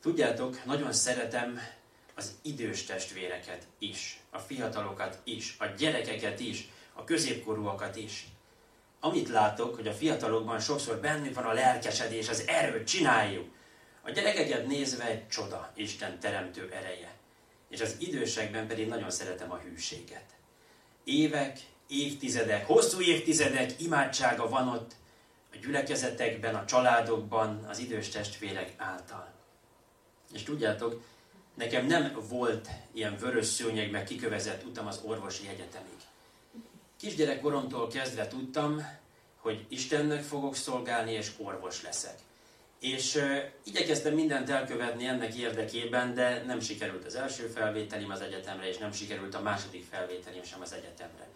Tudjátok, 0.00 0.64
nagyon 0.64 0.92
szeretem 0.92 1.60
az 2.14 2.32
idős 2.42 2.84
testvéreket 2.84 3.66
is, 3.78 4.20
a 4.30 4.38
fiatalokat 4.38 5.18
is, 5.24 5.56
a 5.58 5.66
gyerekeket 5.66 6.40
is, 6.40 6.68
a 6.92 7.04
középkorúakat 7.04 7.96
is. 7.96 8.26
Amit 9.04 9.28
látok, 9.28 9.74
hogy 9.74 9.86
a 9.86 9.92
fiatalokban 9.92 10.60
sokszor 10.60 11.00
bennük 11.00 11.34
van 11.34 11.44
a 11.44 11.52
lelkesedés, 11.52 12.28
az 12.28 12.44
erő, 12.46 12.84
csináljuk. 12.84 13.48
A 14.02 14.10
gyerekeket 14.10 14.66
nézve 14.66 15.06
egy 15.06 15.28
csoda, 15.28 15.72
Isten 15.74 16.20
teremtő 16.20 16.70
ereje. 16.72 17.14
És 17.68 17.80
az 17.80 17.96
idősekben 17.98 18.66
pedig 18.66 18.88
nagyon 18.88 19.10
szeretem 19.10 19.52
a 19.52 19.58
hűséget. 19.58 20.24
Évek, 21.04 21.58
évtizedek, 21.88 22.66
hosszú 22.66 23.00
évtizedek 23.00 23.80
imádsága 23.80 24.48
van 24.48 24.68
ott 24.68 24.92
a 25.52 25.56
gyülekezetekben, 25.62 26.54
a 26.54 26.64
családokban, 26.64 27.64
az 27.68 27.78
idős 27.78 28.08
testvérek 28.08 28.72
által. 28.76 29.32
És 30.32 30.42
tudjátok, 30.42 31.02
nekem 31.54 31.86
nem 31.86 32.16
volt 32.28 32.68
ilyen 32.92 33.16
vörös 33.16 33.46
szőnyeg, 33.46 33.90
meg 33.90 34.04
kikövezett 34.04 34.64
utam 34.64 34.86
az 34.86 35.00
orvosi 35.04 35.48
egyetemig. 35.48 35.93
Kisgyerekkoromtól 37.04 37.88
kezdve 37.88 38.28
tudtam, 38.28 38.86
hogy 39.36 39.66
Istennek 39.68 40.22
fogok 40.22 40.56
szolgálni, 40.56 41.12
és 41.12 41.30
orvos 41.38 41.82
leszek. 41.82 42.18
És 42.80 43.14
uh, 43.14 43.38
igyekeztem 43.64 44.14
mindent 44.14 44.50
elkövetni 44.50 45.06
ennek 45.06 45.34
érdekében, 45.34 46.14
de 46.14 46.42
nem 46.46 46.60
sikerült 46.60 47.06
az 47.06 47.14
első 47.14 47.46
felvételim 47.46 48.10
az 48.10 48.20
egyetemre, 48.20 48.68
és 48.68 48.78
nem 48.78 48.92
sikerült 48.92 49.34
a 49.34 49.40
második 49.40 49.84
felvételim 49.90 50.42
sem 50.42 50.60
az 50.60 50.72
egyetemre. 50.72 51.28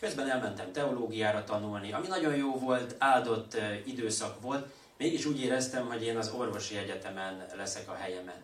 Közben 0.00 0.30
elmentem 0.30 0.72
teológiára 0.72 1.44
tanulni, 1.44 1.92
ami 1.92 2.06
nagyon 2.06 2.36
jó 2.36 2.58
volt, 2.58 2.94
áldott 2.98 3.54
uh, 3.54 3.86
időszak 3.86 4.40
volt, 4.40 4.66
mégis 4.96 5.24
úgy 5.24 5.40
éreztem, 5.40 5.86
hogy 5.86 6.02
én 6.02 6.16
az 6.16 6.32
orvosi 6.32 6.76
egyetemen 6.76 7.46
leszek 7.56 7.88
a 7.88 7.94
helyemen. 7.94 8.42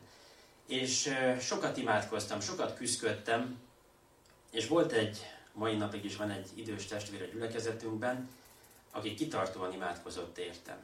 És 0.66 1.06
uh, 1.06 1.38
sokat 1.38 1.76
imádkoztam, 1.76 2.40
sokat 2.40 2.76
küzdködtem, 2.76 3.58
és 4.50 4.66
volt 4.66 4.92
egy 4.92 5.18
mai 5.52 5.76
napig 5.76 6.04
is 6.04 6.16
van 6.16 6.30
egy 6.30 6.48
idős 6.54 6.86
testvér 6.86 7.22
a 7.22 7.32
gyülekezetünkben, 7.32 8.28
aki 8.90 9.14
kitartóan 9.14 9.72
imádkozott 9.72 10.38
értem. 10.38 10.78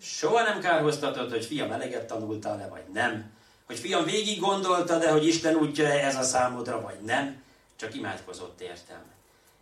Soha 0.00 0.42
nem 0.42 0.60
kárhoztatod, 0.60 1.30
hogy 1.30 1.44
fiam 1.44 1.72
eleget 1.72 2.06
tanultál-e, 2.06 2.68
vagy 2.68 2.84
nem. 2.92 3.30
Hogy 3.64 3.78
fiam 3.78 4.04
végig 4.04 4.40
gondoltad 4.40 5.00
de 5.00 5.10
hogy 5.10 5.26
Isten 5.26 5.54
útja 5.54 5.86
ez 5.86 6.16
a 6.16 6.22
számodra, 6.22 6.80
vagy 6.80 7.00
nem. 7.00 7.42
Csak 7.76 7.94
imádkozott 7.94 8.60
értem. 8.60 9.02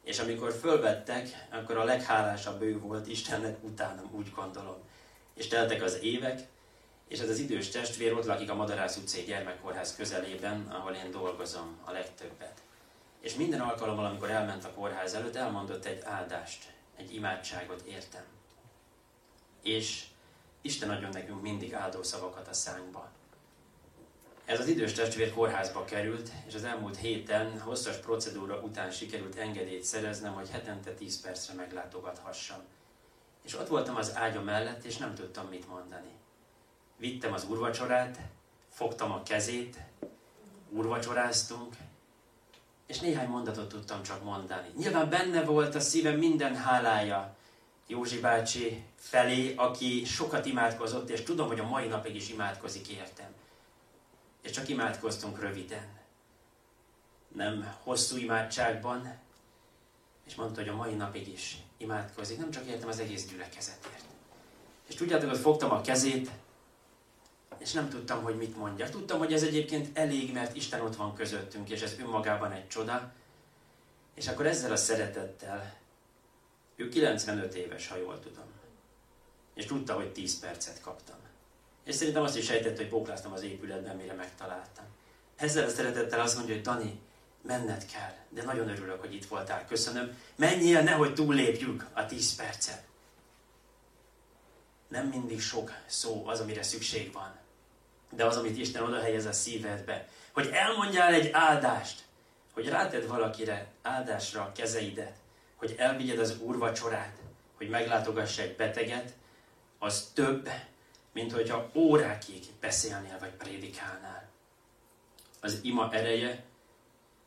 És 0.03 0.19
amikor 0.19 0.53
fölvettek, 0.53 1.47
akkor 1.51 1.77
a 1.77 1.85
leghálásabb 1.85 2.63
ő 2.63 2.79
volt 2.79 3.09
Istennek 3.09 3.57
utánam, 3.61 4.11
úgy 4.13 4.33
gondolom. 4.35 4.77
És 5.35 5.47
teltek 5.47 5.83
az 5.83 5.99
évek, 6.03 6.41
és 7.09 7.19
ez 7.19 7.29
az 7.29 7.39
idős 7.39 7.69
testvér 7.69 8.13
ott 8.13 8.27
lakik 8.27 8.51
a 8.51 8.55
Madarász 8.55 8.97
utcai 8.97 9.23
gyermekkórház 9.23 9.97
közelében, 9.97 10.67
ahol 10.71 10.93
én 10.93 11.11
dolgozom 11.11 11.79
a 11.85 11.91
legtöbbet. 11.91 12.64
És 13.25 13.35
minden 13.35 13.61
alkalommal, 13.61 14.05
amikor 14.05 14.31
elment 14.31 14.65
a 14.65 14.73
kórház 14.73 15.15
előtt, 15.15 15.37
elmondott 15.37 15.85
egy 15.85 16.03
áldást, 16.03 16.73
egy 16.97 17.15
imádságot 17.15 17.83
értem. 17.87 18.25
És 19.63 20.05
Isten 20.61 20.91
adjon 20.91 21.11
nekünk 21.11 21.43
mindig 21.43 21.75
áldó 21.75 22.03
szavakat 22.03 22.49
a 22.49 22.53
szánkba. 22.53 23.11
Ez 24.45 24.61
az 24.61 24.67
idős 24.67 24.93
testvér 24.93 25.33
kórházba 25.33 25.85
került, 25.85 26.31
és 26.47 26.55
az 26.55 26.65
elmúlt 26.65 26.97
héten 26.97 27.61
hosszas 27.61 27.97
procedúra 27.97 28.61
után 28.61 28.91
sikerült 28.91 29.37
engedélyt 29.37 29.83
szereznem, 29.83 30.35
hogy 30.35 30.51
hetente 30.51 30.91
10 30.91 31.21
percre 31.21 31.55
meglátogathassam. 31.55 32.61
És 33.43 33.59
ott 33.59 33.69
voltam 33.69 33.97
az 33.97 34.17
ágya 34.17 34.43
mellett, 34.43 34.85
és 34.85 34.97
nem 34.97 35.15
tudtam 35.15 35.47
mit 35.47 35.69
mondani. 35.69 36.11
Vittem 36.97 37.33
az 37.33 37.45
urvacsorát, 37.45 38.19
fogtam 38.69 39.13
a 39.13 39.23
kezét, 39.23 39.79
úrvacsoráztunk, 40.71 41.75
és 42.87 42.99
néhány 42.99 43.29
mondatot 43.29 43.69
tudtam 43.69 44.03
csak 44.03 44.25
mondani. 44.25 44.69
Nyilván 44.77 45.09
benne 45.09 45.45
volt 45.45 45.75
a 45.75 45.81
szívem 45.81 46.19
minden 46.19 46.57
hálája 46.57 47.37
Józsi 47.87 48.21
bácsi 48.21 48.85
felé, 48.97 49.55
aki 49.55 50.05
sokat 50.05 50.47
imádkozott, 50.47 51.11
és 51.11 51.23
tudom, 51.23 51.47
hogy 51.47 51.61
a 51.61 51.69
mai 51.69 51.87
napig 51.87 52.15
is 52.15 52.29
imádkozik 52.29 52.89
értem. 52.89 53.35
És 54.43 54.51
csak 54.51 54.69
imádkoztunk 54.69 55.41
röviden. 55.41 56.03
Nem 57.29 57.75
hosszú 57.83 58.17
imádságban, 58.17 59.19
és 60.27 60.35
mondta, 60.35 60.61
hogy 60.61 60.69
a 60.69 60.77
mai 60.77 60.95
napig 60.95 61.29
is 61.29 61.59
imádkozik, 61.77 62.39
nem 62.39 62.51
csak 62.51 62.67
értem 62.67 62.89
az 62.89 62.99
egész 62.99 63.27
gyülekezetért. 63.27 64.05
És 64.87 64.95
tudjátok, 64.95 65.31
hogy 65.31 65.39
fogtam 65.39 65.71
a 65.71 65.81
kezét, 65.81 66.31
és 67.65 67.73
nem 67.73 67.89
tudtam, 67.89 68.23
hogy 68.23 68.37
mit 68.37 68.57
mondjak. 68.57 68.91
Tudtam, 68.91 69.19
hogy 69.19 69.33
ez 69.33 69.43
egyébként 69.43 69.99
elég, 69.99 70.33
mert 70.33 70.57
Isten 70.57 70.81
ott 70.81 70.97
van 70.97 71.15
közöttünk, 71.15 71.71
és 71.71 71.83
ez 71.83 71.99
önmagában 71.99 72.53
egy 72.53 72.69
csoda. 72.69 73.13
És 74.15 74.29
akkor 74.29 74.47
ezzel 74.47 74.73
a 74.73 74.77
szeretettel, 74.77 75.75
ő 76.77 76.89
95 76.89 77.55
éves, 77.55 77.89
ha 77.89 77.97
jól 77.97 78.21
tudom. 78.21 78.45
És 79.55 79.67
tudta, 79.67 79.95
hogy 79.95 80.13
10 80.13 80.41
percet 80.41 80.81
kaptam. 80.81 81.17
És 81.85 81.95
szerintem 81.95 82.23
azt 82.23 82.37
is 82.37 82.45
sejtett, 82.45 82.77
hogy 82.77 82.89
pókláztam 82.89 83.33
az 83.33 83.43
épületben, 83.43 83.97
mire 83.97 84.13
megtaláltam. 84.13 84.85
Ezzel 85.37 85.65
a 85.65 85.71
szeretettel 85.71 86.21
azt 86.21 86.37
mondja, 86.37 86.55
hogy 86.55 86.65
Dani, 86.65 87.01
menned 87.43 87.87
kell, 87.87 88.15
de 88.29 88.43
nagyon 88.43 88.69
örülök, 88.69 89.01
hogy 89.01 89.15
itt 89.15 89.27
voltál, 89.27 89.67
köszönöm. 89.67 90.19
Menjél, 90.37 90.83
nehogy 90.83 91.15
túllépjük 91.15 91.87
a 91.93 92.07
10 92.07 92.35
percet. 92.35 92.83
Nem 94.89 95.07
mindig 95.07 95.41
sok 95.41 95.73
szó 95.87 96.27
az, 96.27 96.41
amire 96.41 96.63
szükség 96.63 97.13
van 97.13 97.43
de 98.17 98.25
az, 98.25 98.37
amit 98.37 98.59
Isten 98.59 98.83
oda 98.83 99.01
helyez 99.01 99.25
a 99.25 99.33
szívedbe. 99.33 100.09
Hogy 100.33 100.51
elmondjál 100.53 101.15
egy 101.15 101.31
áldást, 101.33 102.03
hogy 102.53 102.69
ráted 102.69 103.07
valakire 103.09 103.67
áldásra 103.83 104.43
a 104.43 104.53
kezeidet, 104.53 105.17
hogy 105.57 105.75
elvigyed 105.79 106.19
az 106.19 106.39
úrvacsorát, 106.39 107.17
hogy 107.57 107.69
meglátogass 107.69 108.39
egy 108.39 108.57
beteget, 108.57 109.13
az 109.79 110.11
több, 110.15 110.49
mint 111.13 111.33
hogyha 111.33 111.71
órákig 111.75 112.45
beszélnél 112.61 113.17
vagy 113.21 113.31
prédikálnál. 113.31 114.29
Az 115.41 115.59
ima 115.63 115.93
ereje 115.93 116.45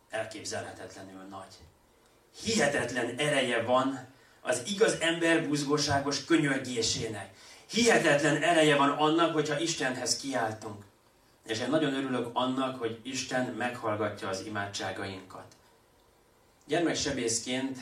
elképzelhetetlenül 0.09 1.21
nagy. 1.21 1.53
Hihetetlen 2.43 3.15
ereje 3.17 3.61
van 3.61 4.07
az 4.41 4.61
igaz 4.65 4.99
ember 4.99 5.47
buzgóságos 5.47 6.25
könyörgésének. 6.25 7.33
Hihetetlen 7.69 8.43
ereje 8.43 8.75
van 8.75 8.89
annak, 8.89 9.33
hogyha 9.33 9.59
Istenhez 9.59 10.17
kiáltunk. 10.17 10.83
És 11.45 11.59
én 11.59 11.69
nagyon 11.69 11.93
örülök 11.93 12.29
annak, 12.33 12.79
hogy 12.79 12.99
Isten 13.03 13.45
meghallgatja 13.45 14.27
az 14.27 14.45
imádságainkat. 14.45 15.55
Gyermeksebészként 16.65 17.77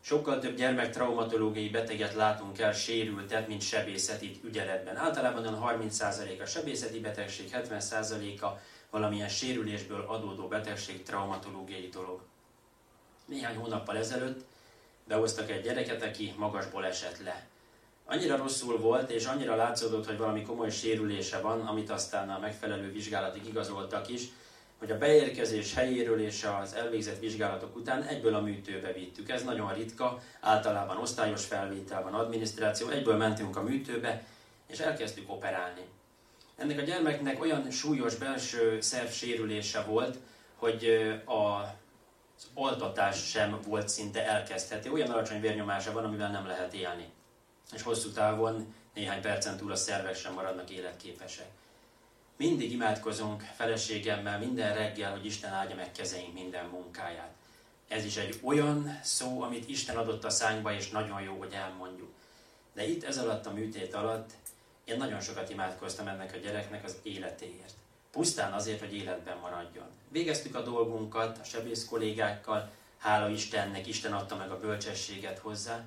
sokkal 0.00 0.38
több 0.38 0.56
gyermektraumatológiai 0.56 1.68
beteget 1.68 2.14
látunk 2.14 2.58
el 2.58 2.72
sérültet, 2.72 3.48
mint 3.48 3.62
sebészeti 3.62 4.40
ügyeletben. 4.44 4.96
Általában 4.96 5.46
a 5.46 5.72
30% 5.72 6.42
a 6.42 6.46
sebészeti 6.46 7.00
betegség, 7.00 7.50
70%-a 7.52 8.46
valamilyen 8.90 9.28
sérülésből 9.28 10.04
adódó 10.08 10.48
betegség 10.48 11.02
traumatológiai 11.02 11.88
dolog. 11.88 12.20
Néhány 13.24 13.56
hónappal 13.56 13.96
ezelőtt 13.96 14.44
behoztak 15.04 15.50
egy 15.50 15.62
gyereket, 15.62 16.02
aki 16.02 16.34
magasból 16.36 16.86
esett 16.86 17.22
le 17.24 17.46
annyira 18.10 18.36
rosszul 18.36 18.78
volt, 18.78 19.10
és 19.10 19.26
annyira 19.26 19.54
látszódott, 19.54 20.06
hogy 20.06 20.16
valami 20.16 20.42
komoly 20.42 20.70
sérülése 20.70 21.40
van, 21.40 21.60
amit 21.60 21.90
aztán 21.90 22.30
a 22.30 22.38
megfelelő 22.38 22.92
vizsgálatig 22.92 23.46
igazoltak 23.46 24.08
is, 24.08 24.22
hogy 24.78 24.90
a 24.90 24.98
beérkezés 24.98 25.74
helyéről 25.74 26.20
és 26.20 26.46
az 26.60 26.74
elvégzett 26.74 27.18
vizsgálatok 27.18 27.76
után 27.76 28.02
egyből 28.02 28.34
a 28.34 28.40
műtőbe 28.40 28.92
vittük. 28.92 29.28
Ez 29.28 29.44
nagyon 29.44 29.74
ritka, 29.74 30.20
általában 30.40 30.96
osztályos 30.96 31.44
felvétel 31.44 32.02
van, 32.02 32.14
adminisztráció, 32.14 32.88
egyből 32.88 33.16
mentünk 33.16 33.56
a 33.56 33.62
műtőbe, 33.62 34.24
és 34.66 34.78
elkezdtük 34.78 35.30
operálni. 35.30 35.82
Ennek 36.56 36.78
a 36.78 36.82
gyermeknek 36.82 37.40
olyan 37.40 37.70
súlyos 37.70 38.14
belső 38.14 38.80
szerv 38.80 39.08
sérülése 39.08 39.82
volt, 39.82 40.16
hogy 40.56 40.86
a 41.26 41.76
az 42.40 42.48
oltatás 42.54 43.28
sem 43.28 43.58
volt 43.66 43.88
szinte 43.88 44.26
elkezdhető. 44.26 44.90
Olyan 44.90 45.10
alacsony 45.10 45.40
vérnyomása 45.40 45.92
van, 45.92 46.04
amivel 46.04 46.30
nem 46.30 46.46
lehet 46.46 46.74
élni 46.74 47.12
és 47.72 47.82
hosszú 47.82 48.10
távon 48.10 48.74
néhány 48.94 49.20
percen 49.20 49.56
túl 49.56 49.72
a 49.72 49.76
szervek 49.76 50.16
sem 50.16 50.32
maradnak 50.32 50.70
életképesek. 50.70 51.46
Mindig 52.36 52.72
imádkozunk 52.72 53.42
feleségemmel 53.56 54.38
minden 54.38 54.74
reggel, 54.74 55.10
hogy 55.10 55.24
Isten 55.24 55.52
áldja 55.52 55.76
meg 55.76 55.92
kezeink 55.92 56.34
minden 56.34 56.66
munkáját. 56.66 57.32
Ez 57.88 58.04
is 58.04 58.16
egy 58.16 58.40
olyan 58.42 58.98
szó, 59.02 59.42
amit 59.42 59.68
Isten 59.68 59.96
adott 59.96 60.24
a 60.24 60.30
szánkba, 60.30 60.72
és 60.72 60.90
nagyon 60.90 61.22
jó, 61.22 61.38
hogy 61.38 61.52
elmondjuk. 61.52 62.10
De 62.72 62.88
itt 62.88 63.04
ez 63.04 63.18
alatt 63.18 63.46
a 63.46 63.52
műtét 63.52 63.94
alatt 63.94 64.30
én 64.84 64.96
nagyon 64.96 65.20
sokat 65.20 65.50
imádkoztam 65.50 66.08
ennek 66.08 66.34
a 66.34 66.38
gyereknek 66.38 66.84
az 66.84 66.96
életéért. 67.02 67.72
Pusztán 68.10 68.52
azért, 68.52 68.80
hogy 68.80 68.94
életben 68.94 69.36
maradjon. 69.36 69.86
Végeztük 70.08 70.54
a 70.54 70.62
dolgunkat 70.62 71.38
a 71.38 71.44
sebész 71.44 71.84
kollégákkal, 71.84 72.70
hála 72.98 73.28
Istennek, 73.28 73.86
Isten 73.86 74.12
adta 74.12 74.36
meg 74.36 74.50
a 74.50 74.58
bölcsességet 74.58 75.38
hozzá, 75.38 75.84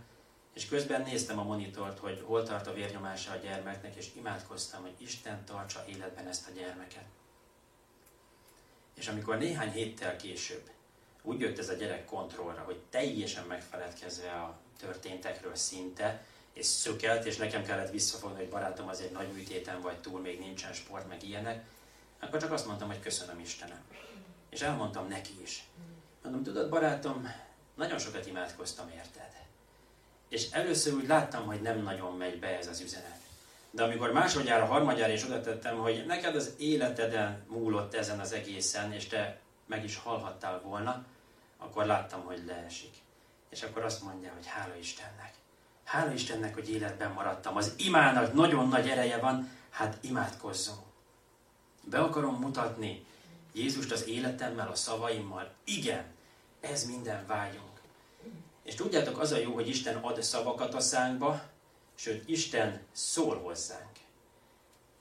és 0.53 0.67
közben 0.67 1.01
néztem 1.01 1.39
a 1.39 1.43
monitort, 1.43 1.99
hogy 1.99 2.23
hol 2.25 2.43
tart 2.43 2.67
a 2.67 2.73
vérnyomása 2.73 3.31
a 3.31 3.35
gyermeknek, 3.35 3.95
és 3.95 4.09
imádkoztam, 4.15 4.81
hogy 4.81 4.95
Isten 4.97 5.45
tartsa 5.45 5.85
életben 5.87 6.27
ezt 6.27 6.47
a 6.47 6.51
gyermeket. 6.51 7.05
És 8.93 9.07
amikor 9.07 9.37
néhány 9.37 9.71
héttel 9.71 10.15
később 10.15 10.69
úgy 11.21 11.39
jött 11.39 11.57
ez 11.57 11.69
a 11.69 11.73
gyerek 11.73 12.05
kontrollra, 12.05 12.61
hogy 12.61 12.79
teljesen 12.89 13.45
megfeledkezve 13.45 14.31
a 14.31 14.59
történtekről 14.79 15.55
szinte, 15.55 16.23
és 16.53 16.65
szökelt, 16.65 17.25
és 17.25 17.37
nekem 17.37 17.63
kellett 17.63 17.91
visszafogni, 17.91 18.37
hogy 18.37 18.49
barátom 18.49 18.87
az 18.87 19.01
egy 19.01 19.11
nagy 19.11 19.31
műtéten 19.31 19.81
vagy 19.81 19.97
túl, 19.97 20.19
még 20.19 20.39
nincsen 20.39 20.73
sport, 20.73 21.07
meg 21.07 21.23
ilyenek, 21.23 21.65
akkor 22.19 22.41
csak 22.41 22.51
azt 22.51 22.65
mondtam, 22.65 22.87
hogy 22.87 22.99
köszönöm 22.99 23.39
Istenem. 23.39 23.81
És 24.49 24.61
elmondtam 24.61 25.07
neki 25.07 25.41
is. 25.41 25.63
Mondom, 26.23 26.43
tudod 26.43 26.69
barátom, 26.69 27.27
nagyon 27.75 27.99
sokat 27.99 28.27
imádkoztam 28.27 28.89
érted. 28.89 29.30
És 30.31 30.51
először 30.51 30.93
úgy 30.93 31.07
láttam, 31.07 31.45
hogy 31.45 31.61
nem 31.61 31.81
nagyon 31.81 32.17
megy 32.17 32.39
be 32.39 32.57
ez 32.57 32.67
az 32.67 32.79
üzenet. 32.81 33.19
De 33.71 33.83
amikor 33.83 34.11
másodjára, 34.11 34.65
harmadjára 34.65 35.13
is 35.13 35.23
oda 35.23 35.41
tettem, 35.41 35.77
hogy 35.77 36.05
neked 36.07 36.35
az 36.35 36.53
életeden 36.57 37.45
múlott 37.47 37.93
ezen 37.93 38.19
az 38.19 38.31
egészen, 38.31 38.93
és 38.93 39.07
te 39.07 39.39
meg 39.65 39.83
is 39.83 39.95
hallhattál 39.95 40.61
volna, 40.61 41.05
akkor 41.57 41.85
láttam, 41.85 42.21
hogy 42.23 42.43
leesik. 42.47 42.95
És 43.49 43.63
akkor 43.63 43.83
azt 43.83 44.03
mondja, 44.03 44.31
hogy 44.33 44.45
hála 44.45 44.75
Istennek. 44.75 45.33
Hála 45.83 46.11
Istennek, 46.11 46.53
hogy 46.53 46.69
életben 46.69 47.11
maradtam. 47.11 47.55
Az 47.55 47.73
imának 47.77 48.33
nagyon 48.33 48.67
nagy 48.67 48.89
ereje 48.89 49.17
van, 49.17 49.49
hát 49.69 49.97
imádkozzunk. 50.01 50.85
Be 51.83 51.99
akarom 51.99 52.35
mutatni 52.35 53.05
Jézust 53.53 53.91
az 53.91 54.07
életemmel, 54.07 54.67
a 54.67 54.75
szavaimmal. 54.75 55.51
Igen, 55.63 56.03
ez 56.59 56.85
minden 56.85 57.25
vágyunk. 57.27 57.70
És 58.63 58.75
tudjátok, 58.75 59.19
az 59.19 59.31
a 59.31 59.37
jó, 59.37 59.53
hogy 59.53 59.67
Isten 59.67 59.95
ad 59.95 60.21
szavakat 60.21 60.73
a 60.73 60.79
szánkba, 60.79 61.41
sőt, 61.95 62.29
Isten 62.29 62.81
szól 62.91 63.37
hozzánk. 63.37 63.91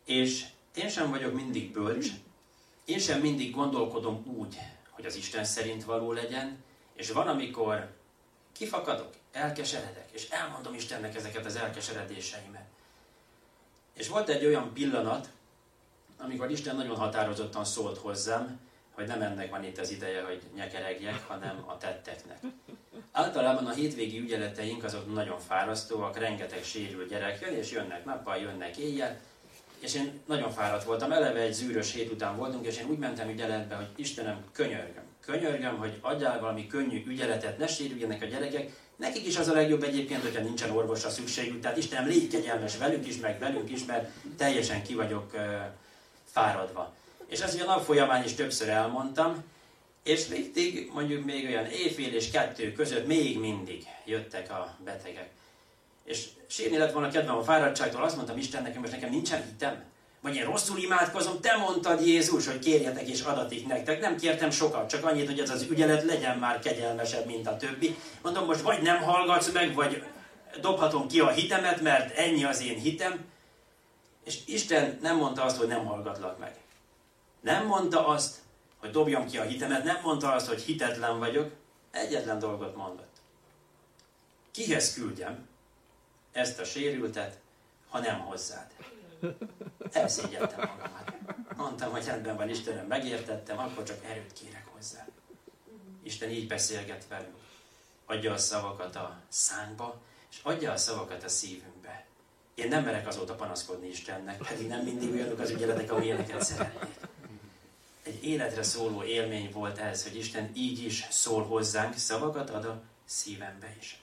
És 0.05 0.47
én 0.75 0.89
sem 0.89 1.11
vagyok 1.11 1.35
mindig 1.35 1.73
bölcs, 1.73 2.07
én 2.85 2.99
sem 2.99 3.21
mindig 3.21 3.55
gondolkodom 3.55 4.27
úgy, 4.37 4.59
hogy 4.91 5.07
az 5.07 5.17
Isten 5.17 5.45
szerint 5.45 5.85
való 5.85 6.13
legyen, 6.13 6.65
és 6.95 7.11
van, 7.11 7.29
amikor 7.29 7.91
kifakadok, 8.53 9.15
elkeseredek, 9.33 10.09
és 10.13 10.29
elmondom 10.29 10.75
Istennek 10.75 11.15
ezeket 11.15 11.47
az 11.47 11.57
elkeseredéseimet. 11.57 12.67
És 13.95 14.09
volt 14.09 14.29
egy 14.29 14.45
olyan 14.45 14.73
pillanat, 14.73 15.29
amikor 16.19 16.51
Isten 16.51 16.77
nagyon 16.77 16.97
határozottan 16.97 17.65
szólt 17.65 17.99
hozzám, 17.99 18.61
hogy 19.01 19.09
nem 19.09 19.23
ennek 19.23 19.51
van 19.51 19.65
itt 19.65 19.79
az 19.79 19.91
ideje, 19.91 20.23
hogy 20.23 20.41
nyekeregjek, 20.57 21.27
hanem 21.27 21.65
a 21.67 21.79
tetteknek. 21.79 22.39
Általában 23.13 23.67
a 23.67 23.73
hétvégi 23.73 24.19
ügyeleteink 24.19 24.85
azok 24.85 25.15
nagyon 25.15 25.39
fárasztóak, 25.39 26.19
rengeteg 26.19 26.65
sérül 26.65 27.07
gyerek 27.07 27.41
jön, 27.41 27.55
és 27.55 27.73
jönnek 27.73 28.05
nappal, 28.05 28.37
jönnek 28.37 28.77
éjjel, 28.77 29.19
és 29.79 29.95
én 29.95 30.21
nagyon 30.27 30.51
fáradt 30.51 30.85
voltam, 30.85 31.13
eleve 31.13 31.41
egy 31.41 31.53
zűrös 31.53 31.93
hét 31.93 32.13
után 32.13 32.37
voltunk, 32.37 32.67
és 32.67 32.79
én 32.79 32.87
úgy 32.89 32.99
mentem 32.99 33.29
ügyeletbe, 33.29 33.75
hogy 33.75 33.89
Istenem, 33.97 34.45
könyörgöm, 34.53 35.05
könyörgöm, 35.21 35.79
hogy 35.79 35.99
adjál 36.01 36.41
valami 36.41 36.67
könnyű 36.67 37.05
ügyeletet, 37.07 37.59
ne 37.59 37.67
sérüljenek 37.67 38.23
a 38.23 38.27
gyerekek, 38.27 38.73
Nekik 39.01 39.27
is 39.27 39.39
az 39.39 39.49
a 39.49 39.53
legjobb 39.53 39.83
egyébként, 39.83 40.23
hogyha 40.23 40.43
nincsen 40.43 40.71
orvosra 40.71 41.11
szükségük, 41.11 41.61
tehát 41.61 41.77
Istenem, 41.77 42.07
légy 42.07 42.29
kegyelmes 42.29 42.77
velük 42.77 43.07
is, 43.07 43.17
meg 43.17 43.39
velünk 43.39 43.71
is, 43.71 43.85
mert 43.85 44.11
teljesen 44.37 44.83
ki 44.83 44.95
vagyok 44.95 45.33
uh, 45.35 45.41
fáradva. 46.25 46.95
És 47.31 47.41
ezt 47.41 47.61
a 47.61 47.65
nap 47.65 47.85
folyamán 47.85 48.25
is 48.25 48.35
többször 48.35 48.69
elmondtam, 48.69 49.45
és 50.03 50.27
mindig, 50.27 50.91
mondjuk 50.93 51.25
még 51.25 51.47
olyan 51.47 51.67
éjfél 51.67 52.15
és 52.15 52.31
kettő 52.31 52.73
között 52.73 53.07
még 53.07 53.39
mindig 53.39 53.87
jöttek 54.05 54.51
a 54.51 54.77
betegek. 54.85 55.29
És 56.05 56.27
sírni 56.47 56.77
lett 56.77 56.93
volna 56.93 57.11
kedvem 57.11 57.37
a 57.37 57.43
fáradtságtól, 57.43 58.03
azt 58.03 58.17
mondtam 58.17 58.39
Istennek, 58.39 58.73
hogy 58.73 58.81
most 58.81 58.93
nekem 58.93 59.11
nincsen 59.11 59.45
hitem, 59.45 59.89
Vagy 60.23 60.37
én 60.37 60.45
rosszul 60.45 60.79
imádkozom, 60.79 61.41
te 61.41 61.57
mondtad 61.57 62.07
Jézus, 62.07 62.47
hogy 62.47 62.59
kérjetek 62.59 63.09
és 63.09 63.21
adatik 63.21 63.67
nektek. 63.67 64.01
Nem 64.01 64.17
kértem 64.17 64.51
sokat, 64.51 64.89
csak 64.89 65.05
annyit, 65.05 65.27
hogy 65.27 65.39
ez 65.39 65.51
az 65.51 65.67
ügyelet 65.71 66.05
legyen 66.05 66.39
már 66.39 66.59
kegyelmesebb, 66.59 67.27
mint 67.27 67.47
a 67.47 67.57
többi. 67.57 67.97
Mondom, 68.23 68.45
most 68.45 68.61
vagy 68.61 68.83
nem 68.83 69.03
hallgatsz 69.03 69.53
meg, 69.53 69.75
vagy 69.75 70.03
dobhatom 70.61 71.09
ki 71.09 71.21
a 71.21 71.29
hitemet, 71.29 71.81
mert 71.81 72.17
ennyi 72.17 72.45
az 72.45 72.63
én 72.63 72.79
hitem. 72.79 73.25
És 74.25 74.39
Isten 74.47 74.99
nem 75.03 75.17
mondta 75.17 75.43
azt, 75.43 75.57
hogy 75.57 75.69
nem 75.69 75.87
hallgatlak 75.87 76.39
meg. 76.39 76.55
Nem 77.41 77.67
mondta 77.67 78.07
azt, 78.07 78.39
hogy 78.77 78.91
dobjam 78.91 79.27
ki 79.27 79.39
a 79.39 79.43
hitemet, 79.43 79.85
nem 79.85 80.01
mondta 80.03 80.33
azt, 80.33 80.47
hogy 80.47 80.61
hitetlen 80.61 81.19
vagyok. 81.19 81.53
Egyetlen 81.91 82.39
dolgot 82.39 82.77
mondott. 82.77 83.17
Kihez 84.51 84.95
küldjem 84.95 85.49
ezt 86.33 86.59
a 86.59 86.65
sérültet, 86.65 87.39
ha 87.89 87.99
nem 87.99 88.19
hozzád? 88.21 88.71
Elszégyeltem 89.93 90.59
magamat. 90.59 91.15
Mondtam, 91.57 91.91
hogy 91.91 92.05
rendben 92.05 92.37
van, 92.37 92.49
Istenem, 92.49 92.87
megértettem, 92.87 93.59
akkor 93.59 93.83
csak 93.83 94.05
erőt 94.05 94.33
kérek 94.33 94.67
hozzá. 94.73 95.07
Isten 96.03 96.31
így 96.31 96.47
beszélget 96.47 97.07
velünk. 97.09 97.37
Adja 98.07 98.33
a 98.33 98.39
szavakat 98.39 98.97
a 98.97 99.21
szánkba, 99.29 100.01
és 100.31 100.39
adja 100.43 100.73
a 100.73 100.77
szavakat 100.77 101.25
a 101.25 101.29
szívünkbe. 101.29 102.05
Én 102.55 102.69
nem 102.69 102.85
merek 102.85 103.07
azóta 103.07 103.35
panaszkodni 103.35 103.89
Istennek, 103.89 104.37
pedig 104.37 104.69
nem 104.69 104.81
mindig 104.81 105.13
olyanok 105.13 105.39
az 105.39 105.51
ügyeletek, 105.51 105.93
amilyeneket 105.93 106.45
szeretnék. 106.45 106.95
Egy 108.03 108.25
életre 108.25 108.63
szóló 108.63 109.03
élmény 109.03 109.51
volt 109.53 109.79
ez, 109.79 110.03
hogy 110.03 110.17
Isten 110.17 110.51
így 110.55 110.85
is 110.85 111.07
szól 111.11 111.45
hozzánk, 111.45 111.97
szavakat 111.97 112.51
ad 112.51 112.65
a 112.65 112.83
szívembe 113.05 113.75
is. 113.79 114.01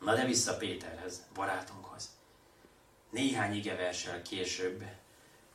Na 0.00 0.14
de 0.14 0.24
vissza 0.24 0.56
Péterhez, 0.56 1.22
barátunkhoz. 1.34 2.08
Néhány 3.10 3.54
igeversel 3.54 4.22
később 4.22 4.84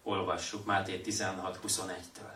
olvassuk 0.03 0.65
Máté 0.65 1.01
16.21-től. 1.05 2.31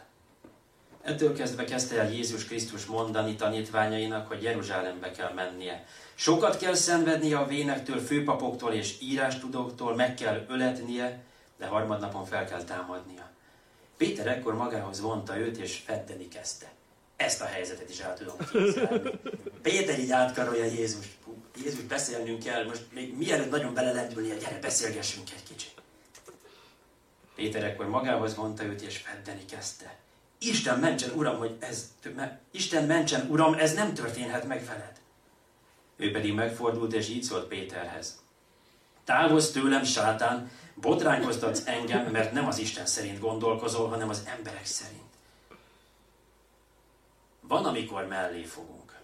Ettől 1.02 1.34
kezdve 1.34 1.64
kezdte 1.64 2.00
el 2.00 2.12
Jézus 2.12 2.46
Krisztus 2.46 2.86
mondani 2.86 3.36
tanítványainak, 3.36 4.28
hogy 4.28 4.44
Jeruzsálembe 4.44 5.12
kell 5.12 5.34
mennie. 5.34 5.86
Sokat 6.16 6.58
kell 6.58 6.74
szenvednie 6.74 7.38
a 7.38 7.46
vénektől, 7.46 8.00
főpapoktól 8.00 8.74
és 8.74 8.98
írástudóktól, 9.02 9.96
meg 9.96 10.14
kell 10.14 10.46
öletnie, 10.48 11.24
de 11.58 11.66
harmadnapon 11.66 12.26
fel 12.26 12.46
kell 12.46 12.64
támadnia. 12.64 13.30
Péter 14.02 14.28
ekkor 14.28 14.56
magához 14.56 15.00
vonta 15.00 15.38
őt, 15.38 15.58
és 15.58 15.82
feddeni 15.86 16.28
kezdte. 16.28 16.72
Ezt 17.16 17.42
a 17.42 17.46
helyzetet 17.46 17.90
is 17.90 18.00
el 18.00 18.14
tudom 18.14 18.36
képzelni. 18.52 19.10
Péter 19.62 20.00
így 20.00 20.12
átkarolja 20.12 20.66
Jézus. 20.66 21.06
Jézus, 21.64 21.82
beszélnünk 21.82 22.44
kell, 22.44 22.66
most 22.66 22.86
még 22.94 23.18
mielőtt 23.18 23.50
nagyon 23.50 23.74
belelendülnie, 23.74 24.36
gyere, 24.36 24.60
beszélgessünk 24.60 25.32
egy 25.32 25.44
kicsit. 25.44 25.74
Péter 27.36 27.64
ekkor 27.64 27.88
magához 27.88 28.36
vonta 28.36 28.64
őt, 28.64 28.82
és 28.82 28.98
feddeni 28.98 29.46
kezdte. 29.46 29.98
Isten 30.40 30.80
mentsen, 30.80 31.12
Uram, 31.16 31.38
hogy 31.38 31.56
ez, 31.60 31.92
Isten 32.52 32.86
mentsen, 32.86 33.30
Uram, 33.30 33.54
ez 33.54 33.74
nem 33.74 33.94
történhet 33.94 34.48
meg 34.48 34.66
veled. 34.66 35.00
Ő 35.96 36.12
pedig 36.12 36.34
megfordult, 36.34 36.94
és 36.94 37.10
így 37.10 37.24
szólt 37.24 37.48
Péterhez. 37.48 38.22
Távozz 39.04 39.52
tőlem, 39.52 39.84
sátán, 39.84 40.52
botránykoztatsz 40.76 41.62
engem, 41.66 42.06
mert 42.06 42.32
nem 42.32 42.48
az 42.48 42.58
Isten 42.58 42.86
szerint 42.86 43.20
gondolkozol, 43.20 43.90
hanem 43.90 44.10
az 44.10 44.24
emberek 44.26 44.66
szerint. 44.66 45.00
Van, 47.40 47.66
amikor 47.66 48.08
mellé 48.08 48.44
fogunk. 48.44 49.00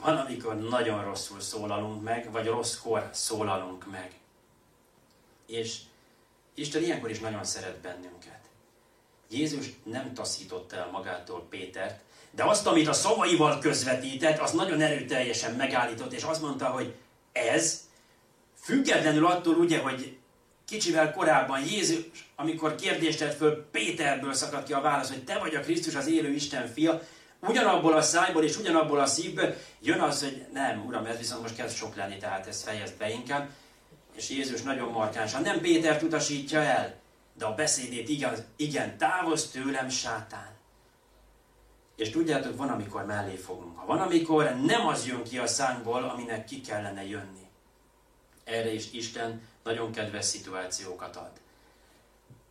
Van, 0.00 0.16
amikor 0.16 0.56
nagyon 0.56 1.04
rosszul 1.04 1.40
szólalunk 1.40 2.02
meg, 2.02 2.30
vagy 2.30 2.46
rosszkor 2.46 3.08
szólalunk 3.12 3.90
meg. 3.90 4.12
És 5.46 5.78
Isten 6.54 6.82
ilyenkor 6.82 7.10
is 7.10 7.18
nagyon 7.18 7.44
szeret 7.44 7.76
bennünket. 7.76 8.40
Jézus 9.30 9.66
nem 9.82 10.14
taszította 10.14 10.76
el 10.76 10.90
magától 10.90 11.46
Pétert, 11.48 12.00
de 12.30 12.44
azt, 12.44 12.66
amit 12.66 12.88
a 12.88 12.92
szavaival 12.92 13.58
közvetített, 13.58 14.38
az 14.38 14.52
nagyon 14.52 14.80
erőteljesen 14.80 15.54
megállított, 15.54 16.12
és 16.12 16.22
azt 16.22 16.42
mondta, 16.42 16.66
hogy 16.66 16.94
ez, 17.32 17.85
függetlenül 18.66 19.26
attól 19.26 19.54
ugye, 19.54 19.78
hogy 19.78 20.16
kicsivel 20.66 21.12
korábban 21.12 21.60
Jézus, 21.64 21.98
amikor 22.36 22.74
kérdést 22.74 23.18
tett 23.18 23.36
föl, 23.36 23.66
Péterből 23.70 24.32
szakadt 24.32 24.66
ki 24.66 24.72
a 24.72 24.80
válasz, 24.80 25.08
hogy 25.08 25.24
te 25.24 25.38
vagy 25.38 25.54
a 25.54 25.60
Krisztus, 25.60 25.94
az 25.94 26.06
élő 26.06 26.32
Isten 26.32 26.72
fia, 26.72 27.02
ugyanabból 27.40 27.92
a 27.92 28.02
szájból 28.02 28.44
és 28.44 28.58
ugyanabból 28.58 29.00
a 29.00 29.06
szívből 29.06 29.54
jön 29.80 30.00
az, 30.00 30.22
hogy 30.22 30.46
nem, 30.52 30.84
uram, 30.86 31.04
ez 31.04 31.18
viszont 31.18 31.42
most 31.42 31.56
kezd 31.56 31.76
sok 31.76 31.96
lenni, 31.96 32.16
tehát 32.16 32.46
ezt 32.46 32.62
fejezd 32.62 32.96
be 32.98 33.10
inkább. 33.10 33.48
És 34.16 34.30
Jézus 34.30 34.62
nagyon 34.62 34.90
markánsan 34.90 35.42
nem 35.42 35.60
Pétert 35.60 36.02
utasítja 36.02 36.60
el, 36.60 36.94
de 37.38 37.44
a 37.44 37.54
beszédét 37.54 38.08
igen, 38.08 38.34
igen 38.56 38.98
távozz 38.98 39.44
tőlem, 39.44 39.88
sátán. 39.88 40.54
És 41.96 42.10
tudjátok, 42.10 42.56
van, 42.56 42.68
amikor 42.68 43.04
mellé 43.04 43.34
fogunk. 43.34 43.78
Ha 43.78 43.86
van, 43.86 44.00
amikor 44.00 44.56
nem 44.64 44.86
az 44.86 45.06
jön 45.06 45.22
ki 45.22 45.38
a 45.38 45.46
szánkból, 45.46 46.02
aminek 46.02 46.44
ki 46.44 46.60
kellene 46.60 47.06
jönni. 47.06 47.45
Erre 48.46 48.72
is 48.72 48.92
Isten 48.92 49.42
nagyon 49.62 49.92
kedves 49.92 50.24
szituációkat 50.24 51.16
ad. 51.16 51.30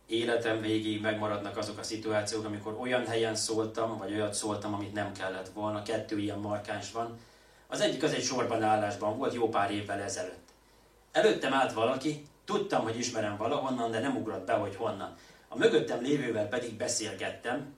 Életem 0.06 0.60
végéig 0.60 1.00
megmaradnak 1.00 1.56
azok 1.56 1.78
a 1.78 1.82
szituációk, 1.82 2.44
amikor 2.44 2.76
olyan 2.80 3.06
helyen 3.06 3.34
szóltam, 3.34 3.98
vagy 3.98 4.12
olyat 4.12 4.34
szóltam, 4.34 4.74
amit 4.74 4.92
nem 4.92 5.12
kellett 5.12 5.48
volna. 5.48 5.82
Kettő 5.82 6.18
ilyen 6.18 6.38
markáns 6.38 6.92
van. 6.92 7.18
Az 7.66 7.80
egyik 7.80 8.02
az 8.02 8.12
egy 8.12 8.22
sorban 8.22 8.62
állásban 8.62 9.18
volt 9.18 9.34
jó 9.34 9.48
pár 9.48 9.70
évvel 9.70 10.00
ezelőtt. 10.00 10.48
Előttem 11.12 11.52
állt 11.52 11.72
valaki, 11.72 12.26
tudtam, 12.44 12.82
hogy 12.82 12.98
ismerem 12.98 13.36
valahonnan, 13.36 13.90
de 13.90 14.00
nem 14.00 14.16
ugrott 14.16 14.46
be, 14.46 14.52
hogy 14.52 14.76
honnan. 14.76 15.16
A 15.48 15.56
mögöttem 15.56 16.02
lévővel 16.02 16.48
pedig 16.48 16.74
beszélgettem, 16.74 17.74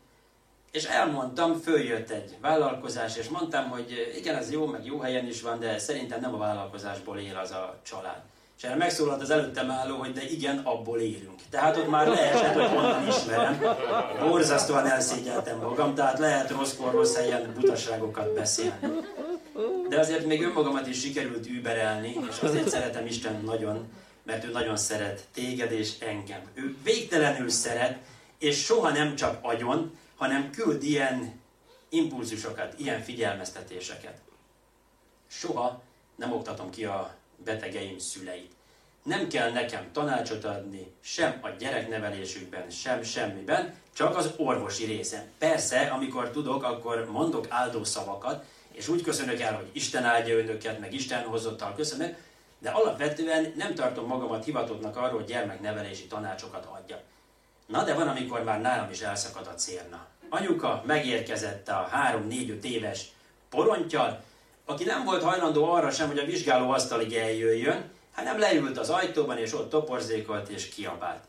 és 0.72 0.84
elmondtam, 0.84 1.60
följött 1.60 2.10
egy 2.10 2.36
vállalkozás, 2.40 3.16
és 3.16 3.28
mondtam, 3.28 3.68
hogy 3.68 4.12
igen, 4.16 4.36
ez 4.36 4.52
jó, 4.52 4.66
meg 4.66 4.86
jó 4.86 4.98
helyen 4.98 5.26
is 5.26 5.42
van, 5.42 5.60
de 5.60 5.78
szerintem 5.78 6.20
nem 6.20 6.34
a 6.34 6.38
vállalkozásból 6.38 7.18
él 7.18 7.36
az 7.36 7.50
a 7.50 7.80
család. 7.82 8.20
És 8.58 8.64
erre 8.64 8.76
megszólalt 8.76 9.22
az 9.22 9.30
előttem 9.30 9.70
álló, 9.70 9.96
hogy 9.96 10.12
de 10.12 10.22
igen, 10.22 10.58
abból 10.58 11.00
élünk. 11.00 11.40
Tehát 11.50 11.76
ott 11.76 11.88
már 11.88 12.06
lehetett, 12.06 12.54
hogy 12.54 12.68
honnan 12.68 13.06
ismerem. 13.06 13.60
Borzasztóan 14.20 14.86
elszégyeltem 14.86 15.58
magam, 15.58 15.94
tehát 15.94 16.18
lehet 16.18 16.50
rosszkor, 16.50 16.92
rossz 16.92 17.16
helyen 17.16 17.52
butaságokat 17.54 18.34
beszélni. 18.34 18.88
De 19.88 19.98
azért 19.98 20.26
még 20.26 20.42
önmagamat 20.42 20.86
is 20.86 21.00
sikerült 21.00 21.48
überelni, 21.48 22.16
és 22.30 22.38
azért 22.42 22.68
szeretem 22.68 23.06
Isten 23.06 23.42
nagyon, 23.44 23.92
mert 24.22 24.44
ő 24.44 24.50
nagyon 24.50 24.76
szeret 24.76 25.20
téged 25.34 25.72
és 25.72 25.92
engem. 25.98 26.40
Ő 26.54 26.76
végtelenül 26.82 27.48
szeret, 27.48 27.98
és 28.38 28.64
soha 28.64 28.90
nem 28.90 29.14
csak 29.14 29.38
agyon, 29.42 29.98
hanem 30.18 30.50
küld 30.50 30.82
ilyen 30.82 31.40
impulzusokat, 31.88 32.78
ilyen 32.78 33.02
figyelmeztetéseket. 33.02 34.20
Soha 35.26 35.82
nem 36.16 36.32
oktatom 36.32 36.70
ki 36.70 36.84
a 36.84 37.14
betegeim 37.44 37.98
szüleit. 37.98 38.52
Nem 39.02 39.28
kell 39.28 39.52
nekem 39.52 39.92
tanácsot 39.92 40.44
adni, 40.44 40.92
sem 41.00 41.38
a 41.42 41.48
gyereknevelésükben, 41.48 42.70
sem 42.70 43.02
semmiben, 43.02 43.74
csak 43.92 44.16
az 44.16 44.32
orvosi 44.36 44.84
részen. 44.84 45.30
Persze, 45.38 45.80
amikor 45.80 46.30
tudok, 46.30 46.62
akkor 46.62 47.10
mondok 47.10 47.46
áldó 47.48 47.84
szavakat, 47.84 48.44
és 48.72 48.88
úgy 48.88 49.02
köszönök 49.02 49.40
el, 49.40 49.56
hogy 49.56 49.70
Isten 49.72 50.04
áldja 50.04 50.38
önöket, 50.38 50.78
meg 50.78 50.94
Isten 50.94 51.24
hozottal 51.24 51.74
köszönök, 51.74 52.16
de 52.58 52.70
alapvetően 52.70 53.52
nem 53.56 53.74
tartom 53.74 54.06
magamat 54.06 54.44
hivatottnak 54.44 54.96
arról, 54.96 55.18
hogy 55.18 55.28
gyermeknevelési 55.28 56.06
tanácsokat 56.06 56.64
adjak. 56.64 57.02
Na 57.68 57.84
de 57.84 57.94
van, 57.94 58.08
amikor 58.08 58.42
már 58.42 58.60
nálam 58.60 58.90
is 58.90 59.00
elszakad 59.00 59.46
a 59.46 59.54
célna. 59.54 60.06
Anyuka 60.28 60.82
megérkezett 60.86 61.68
a 61.68 61.90
3-4-5 62.28 62.62
éves 62.62 63.06
porontyal, 63.50 64.22
aki 64.64 64.84
nem 64.84 65.04
volt 65.04 65.22
hajlandó 65.22 65.72
arra 65.72 65.90
sem, 65.90 66.08
hogy 66.08 66.18
a 66.18 66.24
vizsgáló 66.24 66.70
asztalig 66.70 67.14
eljöjjön, 67.14 67.90
hanem 68.14 68.38
leült 68.38 68.78
az 68.78 68.90
ajtóban, 68.90 69.38
és 69.38 69.54
ott 69.54 69.70
toporzékolt 69.70 70.48
és 70.48 70.68
kiabált. 70.68 71.22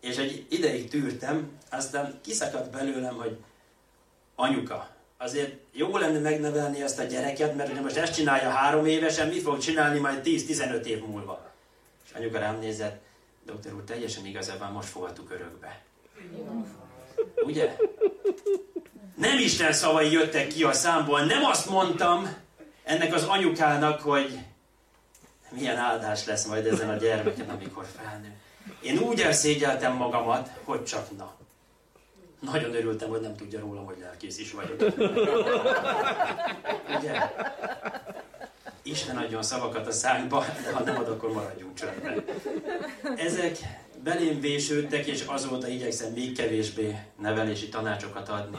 És 0.00 0.16
egy 0.16 0.46
ideig 0.48 0.90
tűrtem, 0.90 1.58
aztán 1.70 2.20
kiszakadt 2.22 2.70
belőlem, 2.70 3.14
hogy 3.14 3.36
anyuka, 4.34 4.88
azért 5.18 5.54
jó 5.72 5.96
lenne 5.96 6.18
megnevelni 6.18 6.82
ezt 6.82 6.98
a 6.98 7.04
gyereket, 7.04 7.54
mert 7.54 7.70
ugye 7.70 7.80
most 7.80 7.96
ezt 7.96 8.14
csinálja 8.14 8.50
három 8.50 8.86
évesen, 8.86 9.28
mit 9.28 9.42
fog 9.42 9.58
csinálni 9.58 9.98
majd 9.98 10.20
10-15 10.24 10.84
év 10.84 11.04
múlva? 11.04 11.50
És 12.04 12.12
anyuka 12.16 12.38
rám 12.38 12.58
nézett, 12.58 13.04
doktor 13.46 13.74
úr, 13.74 13.82
teljesen 13.84 14.26
igazában 14.26 14.72
most 14.72 14.88
fogadtuk 14.88 15.30
örökbe. 15.30 15.82
Ugye? 17.44 17.76
Nem 19.14 19.38
Isten 19.38 19.72
szavai 19.72 20.12
jöttek 20.12 20.48
ki 20.48 20.64
a 20.64 20.72
számból, 20.72 21.20
nem 21.20 21.44
azt 21.44 21.68
mondtam, 21.68 22.34
ennek 22.84 23.14
az 23.14 23.22
anyukának, 23.24 24.00
hogy 24.00 24.38
milyen 25.50 25.76
áldás 25.76 26.24
lesz 26.24 26.46
majd 26.46 26.66
ezen 26.66 26.90
a 26.90 26.96
gyermeken, 26.96 27.48
amikor 27.48 27.86
felnő. 27.96 28.34
Én 28.80 28.98
úgy 28.98 29.20
elszégyeltem 29.20 29.92
magamat, 29.92 30.50
hogy 30.64 30.84
csak 30.84 31.16
na. 31.16 31.34
Nagyon 32.40 32.74
örültem, 32.74 33.08
hogy 33.08 33.20
nem 33.20 33.36
tudja 33.36 33.60
rólam, 33.60 33.84
hogy 33.84 33.98
lelkész 34.00 34.38
is 34.38 34.52
vagyok. 34.52 34.80
Ugye? 36.98 37.34
Isten 38.86 39.16
adjon 39.16 39.42
szavakat 39.42 39.86
a 39.86 39.92
szánkba, 39.92 40.44
de 40.64 40.72
ha 40.72 40.82
nem 40.82 40.96
ad, 40.96 41.08
akkor 41.08 41.32
maradjunk 41.32 41.74
csöndben. 41.74 42.24
Ezek 43.16 43.58
belém 44.02 44.40
vésődtek, 44.40 45.06
és 45.06 45.22
azóta 45.22 45.68
igyekszem 45.68 46.12
még 46.12 46.36
kevésbé 46.36 46.98
nevelési 47.18 47.68
tanácsokat 47.68 48.28
adni 48.28 48.58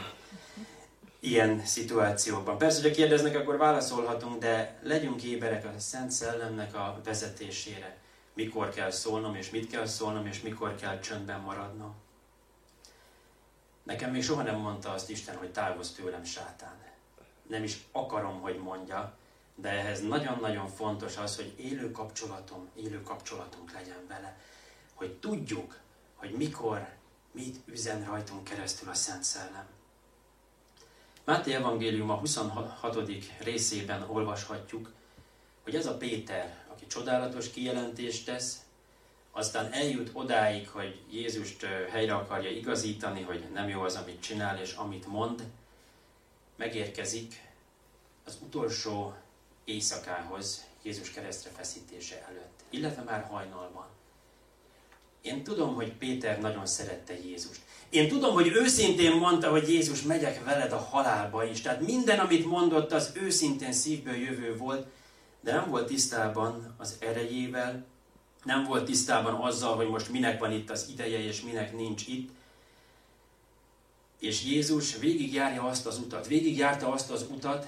ilyen 1.19 1.65
szituációkban. 1.65 2.57
Persze, 2.57 2.81
hogyha 2.81 2.95
kérdeznek, 2.95 3.35
akkor 3.35 3.57
válaszolhatunk, 3.57 4.39
de 4.39 4.79
legyünk 4.83 5.23
éberek 5.23 5.65
a 5.65 5.79
Szent 5.79 6.11
Szellemnek 6.11 6.75
a 6.75 7.01
vezetésére. 7.03 7.97
Mikor 8.33 8.69
kell 8.69 8.91
szólnom, 8.91 9.35
és 9.35 9.49
mit 9.49 9.69
kell 9.71 9.85
szólnom, 9.85 10.25
és 10.25 10.41
mikor 10.41 10.75
kell 10.75 10.99
csöndben 10.99 11.39
maradnom. 11.39 11.95
Nekem 13.83 14.11
még 14.11 14.23
soha 14.23 14.41
nem 14.41 14.55
mondta 14.55 14.91
azt 14.91 15.09
Isten, 15.09 15.35
hogy 15.35 15.51
távozz 15.51 15.89
tőlem 15.89 16.23
sátán. 16.23 16.75
Nem 17.47 17.63
is 17.63 17.77
akarom, 17.91 18.41
hogy 18.41 18.57
mondja, 18.57 19.16
de 19.59 19.69
ehhez 19.69 20.01
nagyon-nagyon 20.01 20.67
fontos 20.67 21.17
az, 21.17 21.35
hogy 21.35 21.53
élő 21.57 21.91
kapcsolatom, 21.91 22.69
élő 22.75 23.01
kapcsolatunk 23.01 23.71
legyen 23.71 24.07
vele. 24.07 24.37
Hogy 24.93 25.13
tudjuk, 25.13 25.79
hogy 26.15 26.31
mikor, 26.31 26.87
mit 27.31 27.55
üzen 27.65 28.05
rajtunk 28.05 28.43
keresztül 28.43 28.89
a 28.89 28.93
Szent 28.93 29.23
Szellem. 29.23 29.65
Máté 31.23 31.53
Evangélium 31.53 32.09
a 32.09 32.15
26. 32.15 32.97
részében 33.43 34.01
olvashatjuk, 34.09 34.91
hogy 35.63 35.75
ez 35.75 35.85
a 35.85 35.97
Péter, 35.97 36.65
aki 36.67 36.87
csodálatos 36.87 37.49
kijelentést 37.49 38.25
tesz, 38.25 38.61
aztán 39.31 39.73
eljut 39.73 40.09
odáig, 40.13 40.69
hogy 40.69 41.01
Jézust 41.09 41.65
helyre 41.89 42.15
akarja 42.15 42.49
igazítani, 42.49 43.21
hogy 43.21 43.45
nem 43.53 43.69
jó 43.69 43.81
az, 43.81 43.95
amit 43.95 44.21
csinál 44.21 44.59
és 44.59 44.73
amit 44.73 45.07
mond, 45.07 45.43
megérkezik 46.55 47.41
az 48.25 48.37
utolsó 48.41 49.15
éjszakához 49.67 50.65
Jézus 50.83 51.11
keresztre 51.11 51.49
feszítése 51.57 52.25
előtt, 52.29 52.59
illetve 52.69 53.01
már 53.01 53.23
hajnalban. 53.23 53.85
Én 55.21 55.43
tudom, 55.43 55.75
hogy 55.75 55.93
Péter 55.93 56.39
nagyon 56.39 56.65
szerette 56.65 57.19
Jézust. 57.23 57.61
Én 57.89 58.07
tudom, 58.07 58.33
hogy 58.33 58.47
őszintén 58.47 59.15
mondta, 59.15 59.49
hogy 59.49 59.69
Jézus 59.69 60.01
megyek 60.01 60.43
veled 60.43 60.71
a 60.71 60.77
halálba 60.77 61.43
is. 61.45 61.61
Tehát 61.61 61.81
minden, 61.81 62.19
amit 62.19 62.45
mondott, 62.45 62.91
az 62.91 63.11
őszintén 63.13 63.73
szívből 63.73 64.15
jövő 64.15 64.57
volt, 64.57 64.87
de 65.41 65.53
nem 65.53 65.69
volt 65.69 65.87
tisztában 65.87 66.75
az 66.77 66.95
erejével, 66.99 67.85
nem 68.43 68.63
volt 68.63 68.85
tisztában 68.85 69.33
azzal, 69.33 69.75
hogy 69.75 69.87
most 69.87 70.09
minek 70.09 70.39
van 70.39 70.51
itt 70.51 70.69
az 70.69 70.87
ideje, 70.91 71.19
és 71.19 71.41
minek 71.41 71.75
nincs 71.75 72.07
itt. 72.07 72.29
És 74.19 74.43
Jézus 74.43 74.97
végigjárja 74.97 75.63
azt 75.63 75.85
az 75.85 75.97
utat, 75.97 76.27
végigjárta 76.27 76.91
azt 76.91 77.11
az 77.11 77.25
utat, 77.29 77.67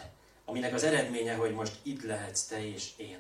aminek 0.50 0.74
az 0.74 0.84
eredménye, 0.84 1.36
hogy 1.36 1.52
most 1.52 1.74
itt 1.84 2.04
lehetsz 2.04 2.44
te 2.44 2.68
és 2.74 2.88
én. 2.98 3.18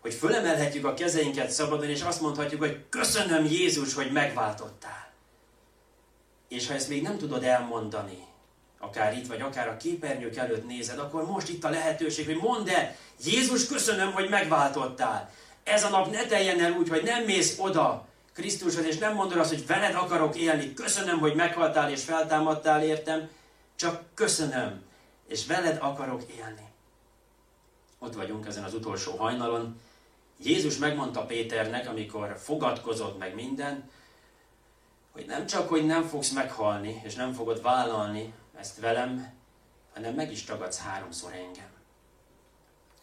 Hogy 0.00 0.14
fölemelhetjük 0.14 0.84
a 0.84 0.94
kezeinket 0.94 1.50
szabadon, 1.50 1.88
és 1.88 2.02
azt 2.02 2.20
mondhatjuk, 2.20 2.60
hogy 2.60 2.84
köszönöm 2.88 3.44
Jézus, 3.44 3.94
hogy 3.94 4.12
megváltottál. 4.12 5.10
És 6.48 6.66
ha 6.66 6.74
ezt 6.74 6.88
még 6.88 7.02
nem 7.02 7.18
tudod 7.18 7.44
elmondani, 7.44 8.18
akár 8.78 9.16
itt, 9.16 9.26
vagy 9.26 9.40
akár 9.40 9.68
a 9.68 9.76
képernyők 9.76 10.36
előtt 10.36 10.66
nézed, 10.66 10.98
akkor 10.98 11.26
most 11.26 11.48
itt 11.48 11.64
a 11.64 11.70
lehetőség, 11.70 12.26
hogy 12.26 12.36
mondd 12.36 12.68
el, 12.68 12.96
Jézus, 13.24 13.66
köszönöm, 13.66 14.12
hogy 14.12 14.28
megváltottál. 14.28 15.30
Ez 15.64 15.84
a 15.84 15.88
nap 15.88 16.10
ne 16.10 16.26
teljen 16.26 16.60
el 16.60 16.72
úgy, 16.72 16.88
hogy 16.88 17.02
nem 17.02 17.24
mész 17.24 17.58
oda 17.58 18.06
Krisztushoz, 18.32 18.84
és 18.84 18.98
nem 18.98 19.14
mondod 19.14 19.38
azt, 19.38 19.50
hogy 19.50 19.66
veled 19.66 19.94
akarok 19.94 20.36
élni, 20.36 20.74
köszönöm, 20.74 21.18
hogy 21.18 21.34
meghaltál 21.34 21.90
és 21.90 22.04
feltámadtál 22.04 22.82
értem, 22.82 23.28
csak 23.76 24.02
köszönöm, 24.14 24.82
és 25.32 25.46
veled 25.46 25.78
akarok 25.80 26.22
élni. 26.22 26.70
Ott 27.98 28.14
vagyunk 28.14 28.46
ezen 28.46 28.64
az 28.64 28.74
utolsó 28.74 29.16
hajnalon. 29.16 29.80
Jézus 30.38 30.78
megmondta 30.78 31.26
Péternek, 31.26 31.88
amikor 31.88 32.38
fogadkozott 32.38 33.18
meg 33.18 33.34
minden, 33.34 33.90
hogy 35.10 35.26
nem 35.26 35.46
csak, 35.46 35.68
hogy 35.68 35.86
nem 35.86 36.02
fogsz 36.02 36.30
meghalni, 36.30 37.00
és 37.04 37.14
nem 37.14 37.32
fogod 37.32 37.62
vállalni 37.62 38.34
ezt 38.58 38.80
velem, 38.80 39.32
hanem 39.94 40.14
meg 40.14 40.32
is 40.32 40.44
tagadsz 40.44 40.78
háromszor 40.78 41.32
engem. 41.32 41.70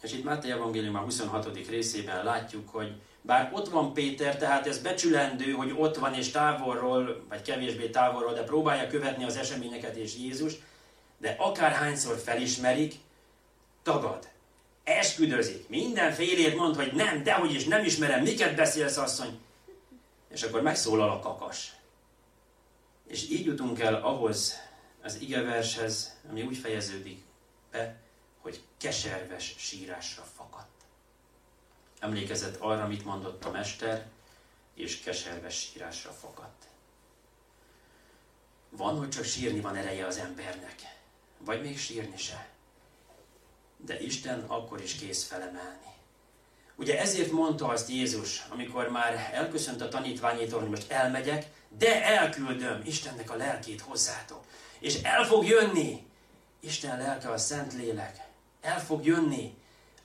És 0.02 0.12
itt 0.12 0.24
Máté 0.24 0.50
Evangélium 0.50 0.96
a 0.96 0.98
26. 0.98 1.66
részében 1.68 2.24
látjuk, 2.24 2.68
hogy 2.68 3.00
bár 3.22 3.50
ott 3.54 3.68
van 3.68 3.92
Péter, 3.92 4.36
tehát 4.36 4.66
ez 4.66 4.78
becsülendő, 4.78 5.52
hogy 5.52 5.74
ott 5.76 5.96
van 5.96 6.14
és 6.14 6.30
távolról, 6.30 7.24
vagy 7.28 7.42
kevésbé 7.42 7.88
távolról, 7.88 8.32
de 8.32 8.44
próbálja 8.44 8.88
követni 8.88 9.24
az 9.24 9.36
eseményeket 9.36 9.96
és 9.96 10.16
Jézus, 10.16 10.54
de 11.20 11.36
akárhányszor 11.38 12.18
felismerik, 12.18 12.94
tagad, 13.82 14.28
esküdözik, 14.84 15.68
mindenfélét 15.68 16.56
mond, 16.56 16.76
hogy 16.76 16.92
nem, 16.92 17.22
dehogy 17.22 17.54
is 17.54 17.64
nem 17.64 17.84
ismerem, 17.84 18.22
miket 18.22 18.54
beszélsz, 18.54 18.96
asszony. 18.96 19.40
És 20.28 20.42
akkor 20.42 20.62
megszólal 20.62 21.10
a 21.10 21.18
kakas. 21.18 21.72
És 23.06 23.30
így 23.30 23.46
jutunk 23.46 23.80
el 23.80 23.94
ahhoz 23.94 24.54
az 25.02 25.20
igevershez, 25.20 26.16
ami 26.30 26.42
úgy 26.42 26.56
fejeződik 26.56 27.22
be, 27.70 27.96
hogy 28.40 28.60
keserves 28.78 29.54
sírásra 29.58 30.22
fakadt. 30.36 30.68
Emlékezett 31.98 32.60
arra, 32.60 32.86
mit 32.86 33.04
mondott 33.04 33.44
a 33.44 33.50
mester, 33.50 34.06
és 34.74 35.00
keserves 35.00 35.54
sírásra 35.54 36.10
fakadt. 36.10 36.64
Van, 38.68 38.98
hogy 38.98 39.08
csak 39.08 39.24
sírni 39.24 39.60
van 39.60 39.76
ereje 39.76 40.06
az 40.06 40.16
embernek, 40.16 40.99
vagy 41.44 41.62
még 41.62 41.78
sírni 41.78 42.16
se. 42.16 42.48
De 43.76 44.00
Isten 44.00 44.44
akkor 44.46 44.80
is 44.80 44.94
kész 44.94 45.24
felemelni. 45.24 45.88
Ugye 46.76 47.00
ezért 47.00 47.30
mondta 47.30 47.68
azt 47.68 47.88
Jézus, 47.88 48.46
amikor 48.48 48.88
már 48.88 49.30
elköszönt 49.32 49.80
a 49.80 49.88
tanítványétól, 49.88 50.60
hogy 50.60 50.68
most 50.68 50.90
elmegyek, 50.90 51.46
de 51.78 52.04
elküldöm 52.04 52.82
Istennek 52.84 53.30
a 53.30 53.36
lelkét 53.36 53.80
hozzátok. 53.80 54.44
És 54.78 55.02
el 55.02 55.24
fog 55.24 55.46
jönni 55.46 56.06
Isten 56.60 56.98
lelke, 56.98 57.30
a 57.30 57.38
Szent 57.38 57.74
Lélek. 57.74 58.28
El 58.60 58.80
fog 58.80 59.04
jönni 59.04 59.54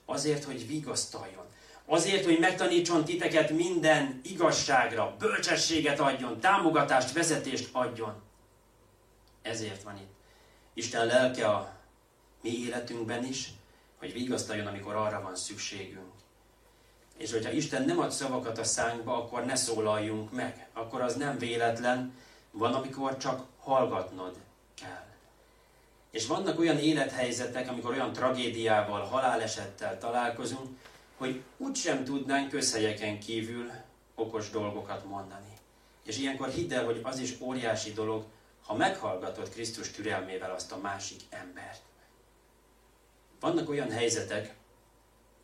azért, 0.04 0.44
hogy 0.44 0.66
vigasztaljon. 0.66 1.44
Azért, 1.86 2.24
hogy 2.24 2.38
megtanítson 2.38 3.04
titeket 3.04 3.50
minden 3.50 4.20
igazságra, 4.24 5.16
bölcsességet 5.18 6.00
adjon, 6.00 6.40
támogatást, 6.40 7.12
vezetést 7.12 7.68
adjon. 7.72 8.22
Ezért 9.42 9.82
van 9.82 9.96
itt. 9.96 10.14
Isten 10.76 11.06
lelke 11.06 11.48
a 11.48 11.72
mi 12.42 12.58
életünkben 12.58 13.24
is, 13.24 13.52
hogy 13.96 14.12
vigasztaljon, 14.12 14.66
amikor 14.66 14.94
arra 14.94 15.22
van 15.22 15.36
szükségünk. 15.36 16.12
És 17.16 17.32
hogyha 17.32 17.50
Isten 17.50 17.84
nem 17.84 17.98
ad 17.98 18.10
szavakat 18.10 18.58
a 18.58 18.64
szánkba, 18.64 19.16
akkor 19.16 19.44
ne 19.44 19.54
szólaljunk 19.54 20.32
meg. 20.32 20.68
Akkor 20.72 21.00
az 21.00 21.14
nem 21.14 21.38
véletlen, 21.38 22.12
van, 22.50 22.74
amikor 22.74 23.16
csak 23.16 23.46
hallgatnod 23.58 24.36
kell. 24.74 25.06
És 26.10 26.26
vannak 26.26 26.58
olyan 26.58 26.78
élethelyzetek, 26.78 27.68
amikor 27.68 27.90
olyan 27.90 28.12
tragédiával, 28.12 29.00
halálesettel 29.00 29.98
találkozunk, 29.98 30.78
hogy 31.16 31.42
úgysem 31.56 32.04
tudnánk 32.04 32.48
közhelyeken 32.48 33.20
kívül 33.20 33.70
okos 34.14 34.50
dolgokat 34.50 35.04
mondani. 35.04 35.52
És 36.04 36.18
ilyenkor 36.18 36.48
hidd 36.48 36.72
el, 36.72 36.84
hogy 36.84 37.00
az 37.02 37.18
is 37.18 37.34
óriási 37.40 37.92
dolog, 37.92 38.24
ha 38.66 38.74
meghallgatod 38.74 39.48
Krisztus 39.48 39.90
türelmével 39.90 40.50
azt 40.50 40.72
a 40.72 40.78
másik 40.78 41.20
embert. 41.30 41.80
Vannak 43.40 43.68
olyan 43.68 43.90
helyzetek, 43.90 44.54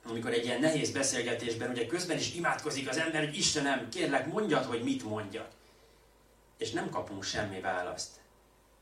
amikor 0.04 0.32
egy 0.32 0.44
ilyen 0.44 0.60
nehéz 0.60 0.90
beszélgetésben, 0.90 1.70
ugye 1.70 1.86
közben 1.86 2.16
is 2.16 2.34
imádkozik 2.34 2.88
az 2.88 2.96
ember, 2.96 3.24
hogy 3.24 3.36
Istenem, 3.36 3.88
kérlek, 3.88 4.26
mondjad, 4.26 4.64
hogy 4.64 4.82
mit 4.82 5.04
mondjak. 5.04 5.50
És 6.56 6.70
nem 6.70 6.90
kapunk 6.90 7.22
semmi 7.22 7.60
választ. 7.60 8.20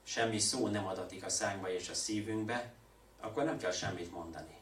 Semmi 0.02 0.38
szó 0.38 0.68
nem 0.68 0.86
adatik 0.86 1.24
a 1.24 1.28
szánkba 1.28 1.72
és 1.72 1.88
a 1.88 1.94
szívünkbe, 1.94 2.72
akkor 3.20 3.44
nem 3.44 3.58
kell 3.58 3.72
semmit 3.72 4.12
mondani. 4.12 4.58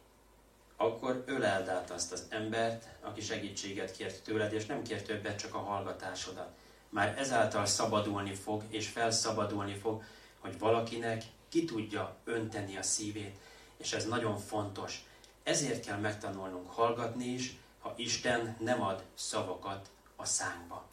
Akkor 0.76 1.22
öleld 1.26 1.68
át 1.68 1.90
azt 1.90 2.12
az 2.12 2.26
embert, 2.28 2.84
aki 3.00 3.20
segítséget 3.20 3.96
kért 3.96 4.22
tőled, 4.22 4.52
és 4.52 4.66
nem 4.66 4.82
kért 4.82 5.06
többet, 5.06 5.38
csak 5.38 5.54
a 5.54 5.58
hallgatásodat. 5.58 6.56
Már 6.88 7.18
ezáltal 7.18 7.66
szabadulni 7.66 8.34
fog, 8.34 8.62
és 8.68 8.88
felszabadulni 8.88 9.74
fog, 9.74 10.02
hogy 10.38 10.58
valakinek 10.58 11.22
ki 11.48 11.64
tudja 11.64 12.16
önteni 12.24 12.76
a 12.76 12.82
szívét. 12.82 13.36
És 13.76 13.92
ez 13.92 14.04
nagyon 14.06 14.38
fontos 14.38 15.02
ezért 15.48 15.84
kell 15.84 15.98
megtanulnunk 15.98 16.70
hallgatni 16.70 17.24
is, 17.24 17.56
ha 17.78 17.94
Isten 17.96 18.56
nem 18.60 18.82
ad 18.82 19.02
szavakat 19.14 19.90
a 20.16 20.24
szánkba. 20.24 20.86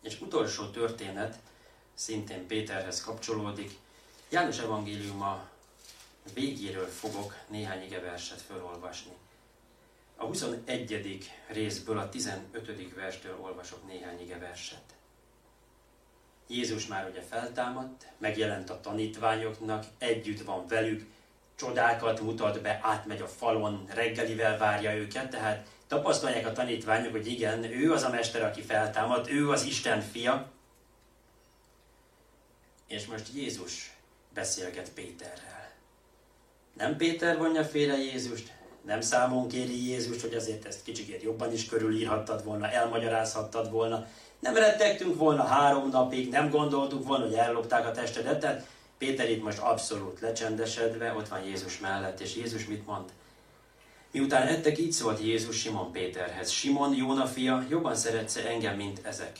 És 0.00 0.20
utolsó 0.20 0.70
történet, 0.70 1.38
szintén 1.94 2.46
Péterhez 2.46 3.00
kapcsolódik. 3.00 3.78
János 4.28 4.58
evangéliuma 4.58 5.48
végéről 6.34 6.86
fogok 6.86 7.36
néhány 7.46 7.82
igeverset 7.82 8.40
felolvasni. 8.40 9.12
A 10.16 10.24
21. 10.24 11.30
részből 11.48 11.98
a 11.98 12.08
15. 12.08 12.94
verstől 12.94 13.38
olvasok 13.40 13.86
néhány 13.86 14.20
igeverset. 14.20 14.82
Jézus 16.46 16.86
már 16.86 17.08
ugye 17.10 17.20
feltámadt, 17.20 18.06
megjelent 18.18 18.70
a 18.70 18.80
tanítványoknak, 18.80 19.84
együtt 19.98 20.42
van 20.42 20.66
velük, 20.66 21.06
csodákat 21.54 22.20
mutat 22.20 22.62
be, 22.62 22.80
átmegy 22.82 23.20
a 23.20 23.26
falon, 23.26 23.84
reggelivel 23.94 24.58
várja 24.58 24.94
őket, 24.94 25.30
tehát 25.30 25.66
Tapasztalják 25.86 26.46
a 26.46 26.52
tanítványok, 26.52 27.12
hogy 27.12 27.26
igen, 27.26 27.64
ő 27.64 27.92
az 27.92 28.02
a 28.02 28.08
mester, 28.08 28.42
aki 28.42 28.62
feltámadt, 28.62 29.30
ő 29.30 29.50
az 29.50 29.64
Isten 29.64 30.00
fia. 30.00 30.52
És 32.86 33.06
most 33.06 33.28
Jézus 33.34 33.96
beszélget 34.34 34.90
Péterrel. 34.90 35.72
Nem 36.72 36.96
Péter 36.96 37.38
vonja 37.38 37.64
félre 37.64 37.96
Jézust, 37.96 38.52
nem 38.86 39.00
számon 39.00 39.48
kéri 39.48 39.86
Jézus, 39.86 40.22
hogy 40.22 40.34
azért 40.34 40.66
ezt 40.66 40.82
kicsikét 40.82 41.22
jobban 41.22 41.52
is 41.52 41.66
körülírhattad 41.66 42.44
volna, 42.44 42.70
elmagyarázhattad 42.70 43.70
volna. 43.70 44.06
Nem 44.38 44.54
rettegtünk 44.54 45.16
volna 45.16 45.44
három 45.44 45.88
napig, 45.88 46.30
nem 46.30 46.50
gondoltuk 46.50 47.06
volna, 47.06 47.24
hogy 47.24 47.34
ellopták 47.34 47.86
a 47.86 47.90
testedet, 47.90 48.40
tehát 48.40 48.66
Péter 48.98 49.30
itt 49.30 49.42
most 49.42 49.58
abszolút 49.58 50.20
lecsendesedve, 50.20 51.14
ott 51.14 51.28
van 51.28 51.44
Jézus 51.44 51.78
mellett, 51.78 52.20
és 52.20 52.36
Jézus 52.36 52.66
mit 52.66 52.86
mond? 52.86 53.10
Miután 54.10 54.46
ettek, 54.46 54.78
így 54.78 54.92
szólt 54.92 55.20
Jézus 55.20 55.60
Simon 55.60 55.92
Péterhez. 55.92 56.50
Simon, 56.50 56.94
Jóna 56.94 57.26
fia, 57.26 57.64
jobban 57.68 57.94
szeretsz 57.94 58.36
engem, 58.36 58.76
mint 58.76 59.00
ezek? 59.02 59.38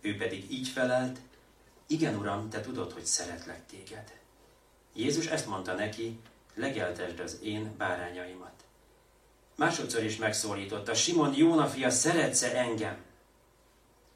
Ő 0.00 0.16
pedig 0.16 0.52
így 0.52 0.68
felelt, 0.68 1.18
igen, 1.86 2.16
Uram, 2.16 2.50
te 2.50 2.60
tudod, 2.60 2.92
hogy 2.92 3.04
szeretlek 3.04 3.66
téged. 3.66 4.12
Jézus 4.94 5.26
ezt 5.26 5.46
mondta 5.46 5.74
neki, 5.74 6.18
legeltesd 6.54 7.18
az 7.18 7.38
én 7.42 7.74
bárányaimat. 7.76 8.52
Másodszor 9.54 10.02
is 10.02 10.16
megszólította, 10.16 10.94
Simon 10.94 11.34
Jóna 11.36 11.66
fia, 11.66 11.90
szeretsz-e 11.90 12.56
engem? 12.56 12.96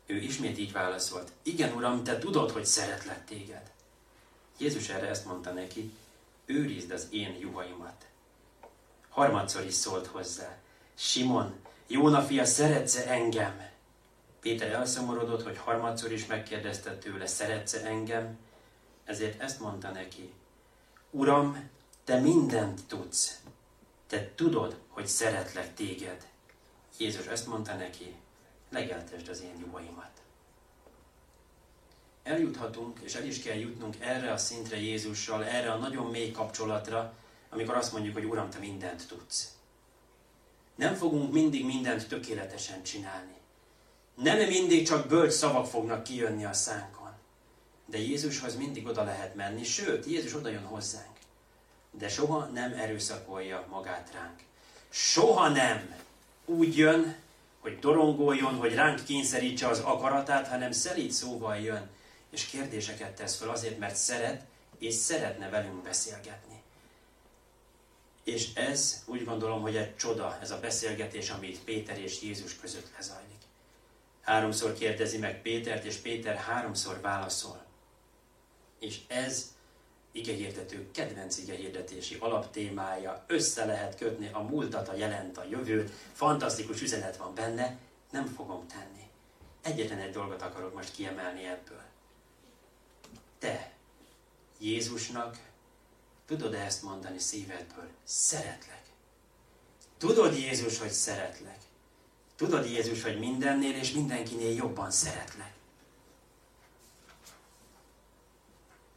Ő 0.07 0.16
ismét 0.16 0.59
így 0.59 0.72
válaszolt, 0.72 1.33
igen 1.42 1.72
uram, 1.72 2.05
te 2.05 2.18
tudod, 2.18 2.51
hogy 2.51 2.64
szeretlek 2.64 3.24
téged. 3.24 3.70
Jézus 4.59 4.88
erre 4.88 5.09
ezt 5.09 5.24
mondta 5.24 5.53
neki, 5.53 5.92
őrizd 6.46 6.90
az 6.90 7.07
én 7.11 7.37
juhaimat. 7.40 8.07
Harmadszor 9.09 9.64
is 9.64 9.74
szólt 9.74 10.07
hozzá, 10.07 10.57
Simon, 10.94 11.55
Jóna 11.87 12.22
fia, 12.22 12.44
szeretsz-e 12.44 13.11
engem? 13.11 13.66
Péter 14.40 14.72
elszomorodott, 14.72 15.42
hogy 15.42 15.59
harmadszor 15.59 16.12
is 16.12 16.27
megkérdezte 16.27 16.96
tőle, 16.96 17.27
szeretsz-e 17.27 17.87
engem? 17.87 18.38
Ezért 19.05 19.40
ezt 19.40 19.61
mondta 19.61 19.90
neki, 19.90 20.33
Uram, 21.11 21.70
te 22.09 22.21
mindent 22.21 22.81
tudsz, 22.87 23.40
te 24.07 24.31
tudod, 24.35 24.79
hogy 24.88 25.07
szeretlek 25.07 25.75
téged. 25.75 26.27
Jézus 26.99 27.27
ezt 27.27 27.47
mondta 27.47 27.75
neki, 27.75 28.14
legeltesd 28.71 29.29
az 29.29 29.40
én 29.40 29.59
juhaimat. 29.59 30.11
Eljuthatunk, 32.23 33.01
és 33.03 33.14
el 33.14 33.25
is 33.25 33.42
kell 33.42 33.57
jutnunk 33.57 33.97
erre 34.01 34.33
a 34.33 34.37
szintre 34.37 34.77
Jézussal, 34.77 35.44
erre 35.44 35.73
a 35.73 35.77
nagyon 35.77 36.07
mély 36.07 36.31
kapcsolatra, 36.31 37.14
amikor 37.51 37.75
azt 37.75 37.92
mondjuk, 37.92 38.14
hogy 38.14 38.25
Uram, 38.25 38.51
te 38.51 38.59
mindent 38.59 39.09
tudsz. 39.09 39.55
Nem 40.75 40.94
fogunk 40.94 41.33
mindig 41.33 41.64
mindent 41.64 42.09
tökéletesen 42.09 42.83
csinálni. 42.83 43.37
Nem 44.14 44.49
mindig 44.49 44.87
csak 44.87 45.09
bölcs 45.09 45.33
szavak 45.33 45.66
fognak 45.66 46.03
kijönni 46.03 46.44
a 46.44 46.53
szánkon. 46.53 47.12
De 47.87 47.99
Jézushoz 47.99 48.57
mindig 48.57 48.87
oda 48.87 49.05
lehet 49.05 49.35
menni, 49.35 49.64
sőt, 49.64 50.07
Jézus 50.07 50.35
oda 50.35 50.49
jön 50.49 50.64
hozzánk 50.64 51.16
de 51.90 52.09
soha 52.09 52.44
nem 52.44 52.72
erőszakolja 52.72 53.66
magát 53.70 54.11
ránk. 54.14 54.40
Soha 54.90 55.48
nem 55.48 55.94
úgy 56.44 56.77
jön, 56.77 57.16
hogy 57.61 57.79
dorongoljon, 57.79 58.55
hogy 58.55 58.74
ránk 58.74 59.05
kényszerítse 59.05 59.68
az 59.68 59.79
akaratát, 59.79 60.48
hanem 60.48 60.72
szelít 60.72 61.12
szóval 61.12 61.57
jön, 61.59 61.88
és 62.31 62.46
kérdéseket 62.46 63.14
tesz 63.14 63.37
fel 63.37 63.48
azért, 63.48 63.79
mert 63.79 63.96
szeret, 63.96 64.44
és 64.79 64.94
szeretne 64.94 65.48
velünk 65.48 65.83
beszélgetni. 65.83 66.62
És 68.24 68.55
ez 68.55 69.03
úgy 69.07 69.24
gondolom, 69.24 69.61
hogy 69.61 69.77
egy 69.77 69.96
csoda, 69.96 70.38
ez 70.40 70.51
a 70.51 70.61
beszélgetés, 70.61 71.31
amit 71.31 71.64
Péter 71.64 71.98
és 71.98 72.22
Jézus 72.22 72.57
között 72.57 72.90
lezajlik. 72.96 73.38
Háromszor 74.22 74.72
kérdezi 74.72 75.18
meg 75.18 75.42
Pétert, 75.42 75.85
és 75.85 75.96
Péter 75.96 76.37
háromszor 76.37 77.01
válaszol. 77.01 77.64
És 78.79 79.01
ez 79.07 79.55
igehirdető 80.12 80.90
kedvenc 80.90 81.38
igehirdetési 81.38 82.16
alaptémája, 82.21 83.25
össze 83.27 83.64
lehet 83.64 83.97
kötni 83.97 84.31
a 84.33 84.40
múltat, 84.40 84.88
a 84.88 84.94
jelent, 84.94 85.38
a 85.38 85.44
jövőt, 85.51 85.90
fantasztikus 86.12 86.83
üzenet 86.83 87.16
van 87.16 87.35
benne, 87.35 87.79
nem 88.11 88.27
fogom 88.27 88.66
tenni. 88.66 89.07
Egyetlen 89.62 89.99
egy 89.99 90.12
dolgot 90.12 90.42
akarok 90.42 90.75
most 90.75 90.92
kiemelni 90.92 91.44
ebből. 91.44 91.83
Te, 93.38 93.73
Jézusnak, 94.59 95.38
tudod-e 96.27 96.59
ezt 96.59 96.83
mondani 96.83 97.18
szívedből? 97.18 97.88
Szeretlek. 98.05 98.83
Tudod, 99.99 100.37
Jézus, 100.37 100.79
hogy 100.79 100.90
szeretlek. 100.90 101.59
Tudod, 102.37 102.66
Jézus, 102.66 103.03
hogy 103.03 103.18
mindennél 103.18 103.75
és 103.75 103.92
mindenkinél 103.92 104.55
jobban 104.55 104.90
szeretlek. 104.90 105.53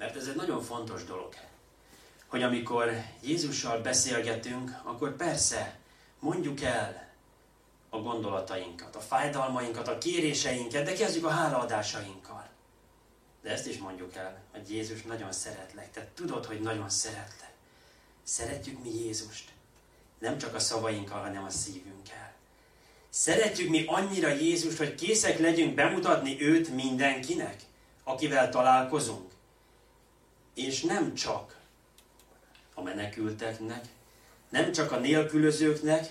Mert 0.02 0.16
ez 0.16 0.28
egy 0.28 0.36
nagyon 0.36 0.62
fontos 0.62 1.04
dolog, 1.04 1.34
hogy 2.28 2.44
amikor 2.44 2.92
Jézussal 3.22 3.82
beszélgetünk, 3.82 4.82
akkor 4.84 5.16
persze 5.16 5.80
mondjuk 6.20 6.62
el 6.62 7.08
a 7.90 7.98
gondolatainkat, 7.98 8.96
a 8.96 9.00
fájdalmainkat, 9.00 9.88
a 9.88 9.98
kéréseinket, 9.98 10.86
de 10.86 10.94
kezdjük 10.94 11.26
a 11.26 11.30
hálaadásainkkal. 11.30 12.50
De 13.42 13.50
ezt 13.50 13.68
is 13.68 13.78
mondjuk 13.78 14.16
el, 14.16 14.42
hogy 14.52 14.72
Jézus 14.72 15.02
nagyon 15.02 15.32
szeretlek. 15.32 15.92
Te 15.92 16.08
tudod, 16.14 16.46
hogy 16.46 16.60
nagyon 16.60 16.90
szeretlek. 16.90 17.54
Szeretjük 18.24 18.84
mi 18.84 18.90
Jézust. 18.90 19.50
Nem 20.20 20.38
csak 20.38 20.56
a 20.56 20.60
szavainkkal, 20.60 21.22
hanem 21.22 21.44
a 21.44 21.50
szívünkkel. 21.50 22.34
Szeretjük 23.10 23.70
mi 23.70 23.86
annyira 23.88 24.30
Jézust, 24.30 24.78
hogy 24.78 24.96
készek 24.96 25.40
legyünk 25.40 25.76
bemutatni 25.76 26.42
őt 26.42 26.70
mindenkinek, 26.70 27.62
akivel 28.04 28.50
találkozunk 28.50 29.32
és 30.56 30.82
nem 30.82 31.14
csak 31.14 31.56
a 32.74 32.82
menekülteknek, 32.82 33.86
nem 34.50 34.72
csak 34.72 34.92
a 34.92 35.00
nélkülözőknek, 35.00 36.10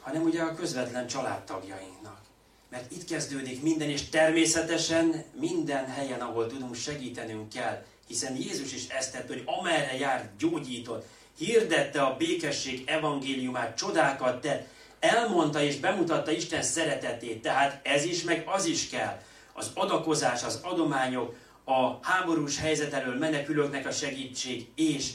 hanem 0.00 0.22
ugye 0.22 0.42
a 0.42 0.54
közvetlen 0.54 1.06
családtagjainknak. 1.06 2.20
Mert 2.68 2.90
itt 2.90 3.04
kezdődik 3.04 3.62
minden, 3.62 3.88
és 3.88 4.08
természetesen 4.08 5.24
minden 5.40 5.86
helyen, 5.86 6.20
ahol 6.20 6.46
tudunk, 6.46 6.74
segítenünk 6.74 7.48
kell. 7.48 7.84
Hiszen 8.06 8.36
Jézus 8.36 8.72
is 8.72 8.88
ezt 8.88 9.12
tett, 9.12 9.28
hogy 9.28 9.42
amerre 9.46 9.96
járt, 9.96 10.36
gyógyított, 10.36 11.06
hirdette 11.38 12.02
a 12.02 12.16
békesség 12.16 12.82
evangéliumát, 12.86 13.76
csodákat 13.76 14.40
tett, 14.40 14.66
elmondta 15.00 15.62
és 15.62 15.76
bemutatta 15.76 16.30
Isten 16.30 16.62
szeretetét. 16.62 17.42
Tehát 17.42 17.86
ez 17.86 18.04
is, 18.04 18.22
meg 18.22 18.42
az 18.46 18.64
is 18.64 18.88
kell. 18.88 19.20
Az 19.52 19.70
adakozás, 19.74 20.42
az 20.42 20.60
adományok, 20.62 21.36
a 21.64 21.98
háborús 22.02 22.58
helyzet 22.58 22.92
elől 22.92 23.18
menekülőknek 23.18 23.86
a 23.86 23.90
segítség, 23.90 24.68
és 24.74 25.12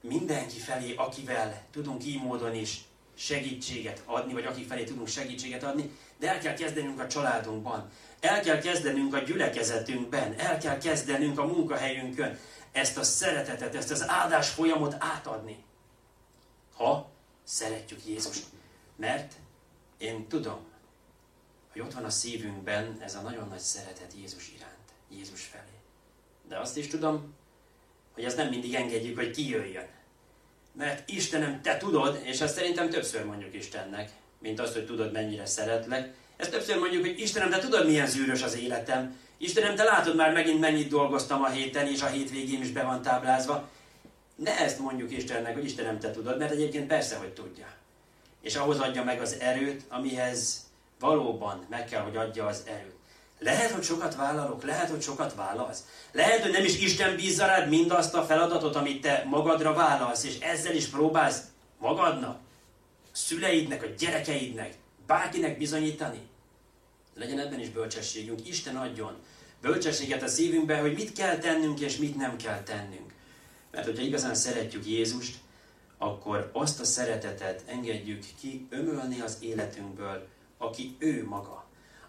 mindenki 0.00 0.58
felé, 0.58 0.94
akivel 0.94 1.62
tudunk 1.70 2.04
így 2.04 2.22
módon 2.22 2.54
is 2.54 2.80
segítséget 3.14 4.02
adni, 4.04 4.32
vagy 4.32 4.44
akik 4.44 4.68
felé 4.68 4.84
tudunk 4.84 5.08
segítséget 5.08 5.62
adni, 5.62 5.90
de 6.18 6.28
el 6.28 6.38
kell 6.38 6.54
kezdenünk 6.54 7.00
a 7.00 7.06
családunkban, 7.06 7.90
el 8.20 8.40
kell 8.40 8.58
kezdenünk 8.58 9.14
a 9.14 9.18
gyülekezetünkben, 9.18 10.34
el 10.38 10.58
kell 10.58 10.78
kezdenünk 10.78 11.38
a 11.38 11.46
munkahelyünkön 11.46 12.38
ezt 12.72 12.96
a 12.96 13.02
szeretetet, 13.02 13.74
ezt 13.74 13.90
az 13.90 14.08
áldás 14.08 14.48
folyamot 14.48 14.96
átadni. 14.98 15.64
Ha 16.76 17.10
szeretjük 17.44 18.06
Jézust. 18.06 18.44
Mert 18.96 19.32
én 19.98 20.28
tudom, 20.28 20.58
hogy 21.72 21.80
ott 21.80 21.92
van 21.92 22.04
a 22.04 22.10
szívünkben 22.10 22.96
ez 23.00 23.14
a 23.14 23.20
nagyon 23.20 23.48
nagy 23.48 23.58
szeretet 23.58 24.12
Jézus 24.16 24.52
iránt. 24.56 24.71
Jézus 25.16 25.42
felé. 25.42 25.62
De 26.48 26.58
azt 26.58 26.76
is 26.76 26.86
tudom, 26.86 27.34
hogy 28.14 28.24
ezt 28.24 28.36
nem 28.36 28.48
mindig 28.48 28.74
engedjük, 28.74 29.18
hogy 29.18 29.30
kijöjjön. 29.30 29.86
Mert 30.72 31.08
Istenem, 31.10 31.62
te 31.62 31.76
tudod, 31.76 32.20
és 32.22 32.40
ezt 32.40 32.54
szerintem 32.54 32.90
többször 32.90 33.24
mondjuk 33.24 33.54
Istennek, 33.54 34.10
mint 34.38 34.60
azt, 34.60 34.72
hogy 34.72 34.86
tudod, 34.86 35.12
mennyire 35.12 35.46
szeretlek. 35.46 36.14
Ezt 36.36 36.50
többször 36.50 36.78
mondjuk, 36.78 37.04
hogy 37.04 37.20
Istenem, 37.20 37.50
te 37.50 37.58
tudod, 37.58 37.86
milyen 37.86 38.06
zűrös 38.06 38.42
az 38.42 38.56
életem. 38.56 39.18
Istenem, 39.36 39.74
te 39.74 39.82
látod 39.82 40.16
már 40.16 40.32
megint, 40.32 40.60
mennyit 40.60 40.88
dolgoztam 40.88 41.42
a 41.42 41.50
héten, 41.50 41.86
és 41.86 42.02
a 42.02 42.06
hétvégén 42.06 42.60
is 42.60 42.70
be 42.70 42.82
van 42.82 43.02
táblázva. 43.02 43.68
Ne 44.34 44.58
ezt 44.58 44.78
mondjuk 44.78 45.12
Istennek, 45.16 45.54
hogy 45.54 45.64
Istenem, 45.64 45.98
te 45.98 46.10
tudod, 46.10 46.38
mert 46.38 46.50
egyébként 46.50 46.86
persze, 46.86 47.16
hogy 47.16 47.32
tudja. 47.32 47.66
És 48.40 48.56
ahhoz 48.56 48.80
adja 48.80 49.04
meg 49.04 49.20
az 49.20 49.36
erőt, 49.40 49.82
amihez 49.88 50.70
valóban 50.98 51.66
meg 51.68 51.84
kell, 51.84 52.02
hogy 52.02 52.16
adja 52.16 52.46
az 52.46 52.62
erőt. 52.66 53.01
Lehet, 53.42 53.70
hogy 53.70 53.82
sokat 53.82 54.14
vállalok, 54.14 54.64
lehet, 54.64 54.90
hogy 54.90 55.02
sokat 55.02 55.34
vállalsz. 55.34 55.84
Lehet, 56.12 56.42
hogy 56.42 56.50
nem 56.50 56.64
is 56.64 56.78
Isten 56.78 57.16
bízza 57.16 57.46
rád 57.46 57.68
mindazt 57.68 58.14
a 58.14 58.24
feladatot, 58.24 58.76
amit 58.76 59.00
te 59.00 59.24
magadra 59.26 59.72
vállalsz, 59.72 60.24
és 60.24 60.38
ezzel 60.38 60.74
is 60.74 60.86
próbálsz 60.86 61.40
magadnak, 61.78 62.38
szüleidnek, 63.12 63.82
a 63.82 63.86
gyerekeidnek, 63.98 64.74
bárkinek 65.06 65.58
bizonyítani. 65.58 66.20
Legyen 67.14 67.38
ebben 67.38 67.60
is 67.60 67.68
bölcsességünk. 67.68 68.48
Isten 68.48 68.76
adjon 68.76 69.16
bölcsességet 69.60 70.22
a 70.22 70.28
szívünkbe, 70.28 70.78
hogy 70.78 70.94
mit 70.94 71.12
kell 71.12 71.38
tennünk 71.38 71.80
és 71.80 71.96
mit 71.96 72.16
nem 72.16 72.36
kell 72.36 72.62
tennünk. 72.62 73.12
Mert 73.70 73.84
hogyha 73.84 74.02
igazán 74.02 74.34
szeretjük 74.34 74.86
Jézust, 74.86 75.36
akkor 75.98 76.50
azt 76.52 76.80
a 76.80 76.84
szeretetet 76.84 77.62
engedjük 77.66 78.24
ki 78.40 78.66
ömölni 78.70 79.20
az 79.20 79.36
életünkből, 79.40 80.28
aki 80.58 80.96
ő 80.98 81.26
maga. 81.28 81.61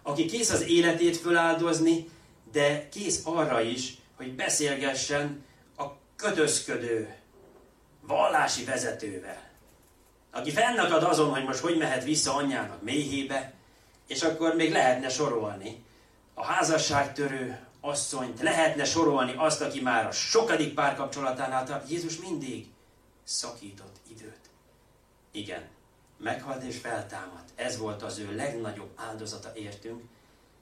Aki 0.06 0.26
kész 0.26 0.50
az 0.50 0.68
életét 0.68 1.16
föláldozni, 1.16 2.08
de 2.52 2.88
kész 2.88 3.20
arra 3.24 3.60
is, 3.60 3.94
hogy 4.16 4.34
beszélgessen 4.34 5.44
a 5.76 5.84
kötözködő 6.16 7.14
vallási 8.00 8.64
vezetővel. 8.64 9.42
Aki 10.32 10.50
fennakad 10.50 11.02
azon, 11.02 11.30
hogy 11.30 11.44
most 11.44 11.58
hogy 11.58 11.76
mehet 11.76 12.04
vissza 12.04 12.34
anyjának 12.34 12.82
méhébe, 12.82 13.52
és 14.06 14.22
akkor 14.22 14.54
még 14.54 14.72
lehetne 14.72 15.08
sorolni 15.08 15.84
a 16.34 16.44
házasságtörő 16.44 17.58
asszonyt, 17.80 18.40
lehetne 18.40 18.84
sorolni 18.84 19.34
azt, 19.36 19.60
aki 19.60 19.80
már 19.80 20.06
a 20.06 20.12
sokadik 20.12 20.74
párkapcsolatánál 20.74 21.64
tart. 21.64 21.90
Jézus 21.90 22.16
mindig 22.16 22.66
szakított 23.24 23.96
időt. 24.10 24.40
Igen, 25.32 25.62
meghalt 26.24 26.62
és 26.62 26.76
feltámadt. 26.76 27.48
Ez 27.54 27.78
volt 27.78 28.02
az 28.02 28.18
ő 28.18 28.34
legnagyobb 28.34 28.90
áldozata 28.96 29.52
értünk, 29.54 30.02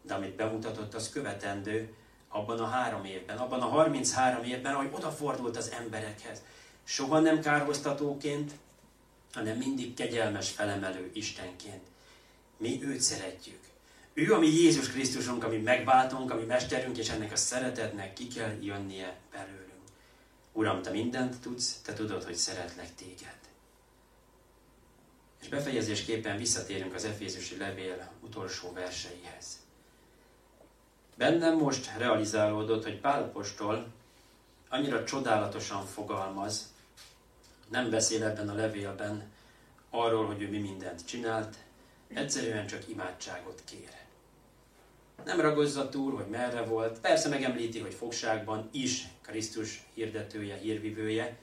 de 0.02 0.14
amit 0.14 0.36
bemutatott, 0.36 0.94
az 0.94 1.10
követendő 1.10 1.94
abban 2.28 2.58
a 2.58 2.66
három 2.66 3.04
évben, 3.04 3.36
abban 3.36 3.60
a 3.60 3.66
33 3.66 4.44
évben, 4.44 4.74
ahogy 4.74 4.90
odafordult 4.92 5.56
az 5.56 5.70
emberekhez. 5.70 6.42
Soha 6.84 7.20
nem 7.20 7.40
kárhoztatóként, 7.40 8.52
hanem 9.32 9.56
mindig 9.56 9.94
kegyelmes, 9.94 10.50
felemelő 10.50 11.10
Istenként. 11.14 11.86
Mi 12.56 12.78
őt 12.82 13.00
szeretjük. 13.00 13.60
Ő, 14.14 14.32
ami 14.32 14.46
Jézus 14.46 14.90
Krisztusunk, 14.90 15.44
ami 15.44 15.56
megváltunk, 15.56 16.30
ami 16.30 16.44
mesterünk, 16.44 16.98
és 16.98 17.08
ennek 17.08 17.32
a 17.32 17.36
szeretetnek 17.36 18.12
ki 18.12 18.26
kell 18.26 18.56
jönnie 18.60 19.16
belőlünk. 19.32 19.82
Uram, 20.52 20.82
te 20.82 20.90
mindent 20.90 21.40
tudsz, 21.40 21.80
te 21.84 21.92
tudod, 21.92 22.24
hogy 22.24 22.34
szeretlek 22.34 22.94
téged. 22.94 23.41
És 25.42 25.48
befejezésképpen 25.48 26.36
visszatérünk 26.36 26.94
az 26.94 27.04
Efézusi 27.04 27.56
levél 27.56 28.10
utolsó 28.20 28.72
verseihez. 28.72 29.58
Bennem 31.16 31.56
most 31.56 31.90
realizálódott, 31.96 32.82
hogy 32.82 33.00
Pálapostól 33.00 33.86
annyira 34.68 35.04
csodálatosan 35.04 35.86
fogalmaz, 35.86 36.72
nem 37.68 37.90
beszél 37.90 38.24
ebben 38.24 38.48
a 38.48 38.54
levélben 38.54 39.30
arról, 39.90 40.26
hogy 40.26 40.42
ő 40.42 40.48
mi 40.48 40.58
mindent 40.58 41.06
csinált, 41.06 41.56
egyszerűen 42.14 42.66
csak 42.66 42.88
imádságot 42.88 43.62
kér. 43.64 43.90
Nem 45.24 45.40
ragozza 45.40 45.88
túl, 45.88 46.14
hogy 46.14 46.26
merre 46.26 46.62
volt, 46.62 46.98
persze 46.98 47.28
megemlíti, 47.28 47.78
hogy 47.78 47.94
fogságban 47.94 48.68
is 48.72 49.08
Krisztus 49.20 49.84
hirdetője, 49.94 50.56
hírvivője, 50.56 51.36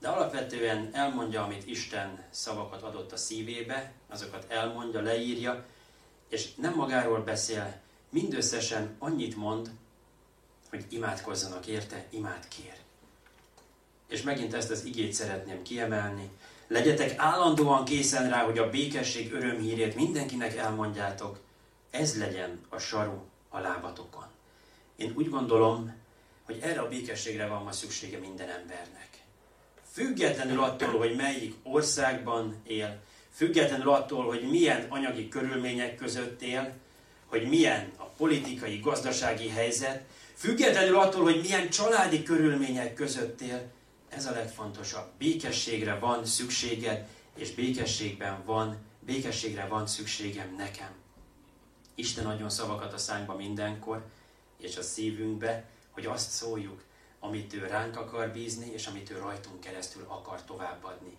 de 0.00 0.08
alapvetően 0.08 0.90
elmondja, 0.92 1.42
amit 1.42 1.66
Isten 1.66 2.24
szavakat 2.30 2.82
adott 2.82 3.12
a 3.12 3.16
szívébe, 3.16 3.92
azokat 4.08 4.50
elmondja, 4.50 5.00
leírja, 5.00 5.64
és 6.28 6.54
nem 6.54 6.74
magáról 6.74 7.20
beszél, 7.20 7.80
mindösszesen 8.10 8.96
annyit 8.98 9.36
mond, 9.36 9.70
hogy 10.70 10.84
imádkozzanak 10.88 11.66
érte, 11.66 12.06
imád 12.10 12.48
kér. 12.48 12.76
És 14.08 14.22
megint 14.22 14.54
ezt 14.54 14.70
az 14.70 14.84
igét 14.84 15.12
szeretném 15.12 15.62
kiemelni. 15.62 16.30
Legyetek 16.66 17.18
állandóan 17.18 17.84
készen 17.84 18.30
rá, 18.30 18.44
hogy 18.44 18.58
a 18.58 18.70
békesség 18.70 19.32
örömhírét 19.32 19.94
mindenkinek 19.94 20.56
elmondjátok. 20.56 21.40
Ez 21.90 22.18
legyen 22.18 22.60
a 22.68 22.78
saru 22.78 23.18
a 23.48 23.58
lábatokon. 23.58 24.26
Én 24.96 25.12
úgy 25.16 25.30
gondolom, 25.30 25.94
hogy 26.44 26.58
erre 26.62 26.80
a 26.80 26.88
békességre 26.88 27.46
van 27.46 27.62
ma 27.62 27.72
szüksége 27.72 28.18
minden 28.18 28.48
embernek. 28.48 29.07
Függetlenül 29.92 30.62
attól, 30.62 30.98
hogy 30.98 31.16
melyik 31.16 31.54
országban 31.62 32.56
él, 32.66 33.00
függetlenül 33.32 33.90
attól, 33.90 34.26
hogy 34.26 34.48
milyen 34.50 34.86
anyagi 34.88 35.28
körülmények 35.28 35.96
között 35.96 36.42
él, 36.42 36.72
hogy 37.26 37.48
milyen 37.48 37.92
a 37.96 38.04
politikai, 38.04 38.78
gazdasági 38.78 39.48
helyzet, 39.48 40.04
függetlenül 40.34 40.98
attól, 40.98 41.22
hogy 41.22 41.40
milyen 41.40 41.68
családi 41.70 42.22
körülmények 42.22 42.94
között 42.94 43.40
él, 43.40 43.70
ez 44.08 44.26
a 44.26 44.30
legfontosabb. 44.30 45.10
Békességre 45.18 45.98
van 45.98 46.24
szükséged, 46.24 47.06
és 47.36 47.50
békességben 47.50 48.44
van, 48.44 48.76
békességre 49.00 49.66
van 49.66 49.86
szükségem 49.86 50.54
nekem. 50.56 50.90
Isten 51.94 52.26
adjon 52.26 52.50
szavakat 52.50 52.92
a 52.92 52.98
szánkba 52.98 53.34
mindenkor, 53.34 54.04
és 54.60 54.76
a 54.76 54.82
szívünkbe, 54.82 55.64
hogy 55.90 56.06
azt 56.06 56.30
szóljuk, 56.30 56.82
amit 57.20 57.52
ő 57.54 57.66
ránk 57.66 57.96
akar 57.96 58.28
bízni, 58.28 58.70
és 58.72 58.86
amit 58.86 59.10
ő 59.10 59.18
rajtunk 59.18 59.60
keresztül 59.60 60.04
akar 60.08 60.44
továbbadni. 60.44 61.16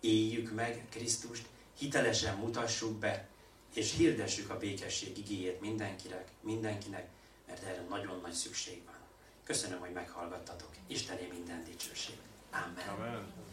Éljük 0.00 0.54
meg 0.54 0.86
Krisztust, 0.90 1.46
hitelesen 1.78 2.36
mutassuk 2.36 2.98
be, 2.98 3.28
és 3.74 3.94
hirdessük 3.96 4.50
a 4.50 4.58
békesség 4.58 5.18
igéjét 5.18 5.60
mindenkinek, 5.60 6.28
mindenkinek, 6.40 7.08
mert 7.46 7.62
erre 7.62 7.84
nagyon 7.88 8.20
nagy 8.22 8.32
szükség 8.32 8.82
van. 8.84 8.94
Köszönöm, 9.44 9.78
hogy 9.78 9.92
meghallgattatok. 9.92 10.68
Istené 10.86 11.28
minden 11.32 11.64
dicsőség. 11.64 12.16
Amen. 12.50 12.88
Amen. 12.88 13.44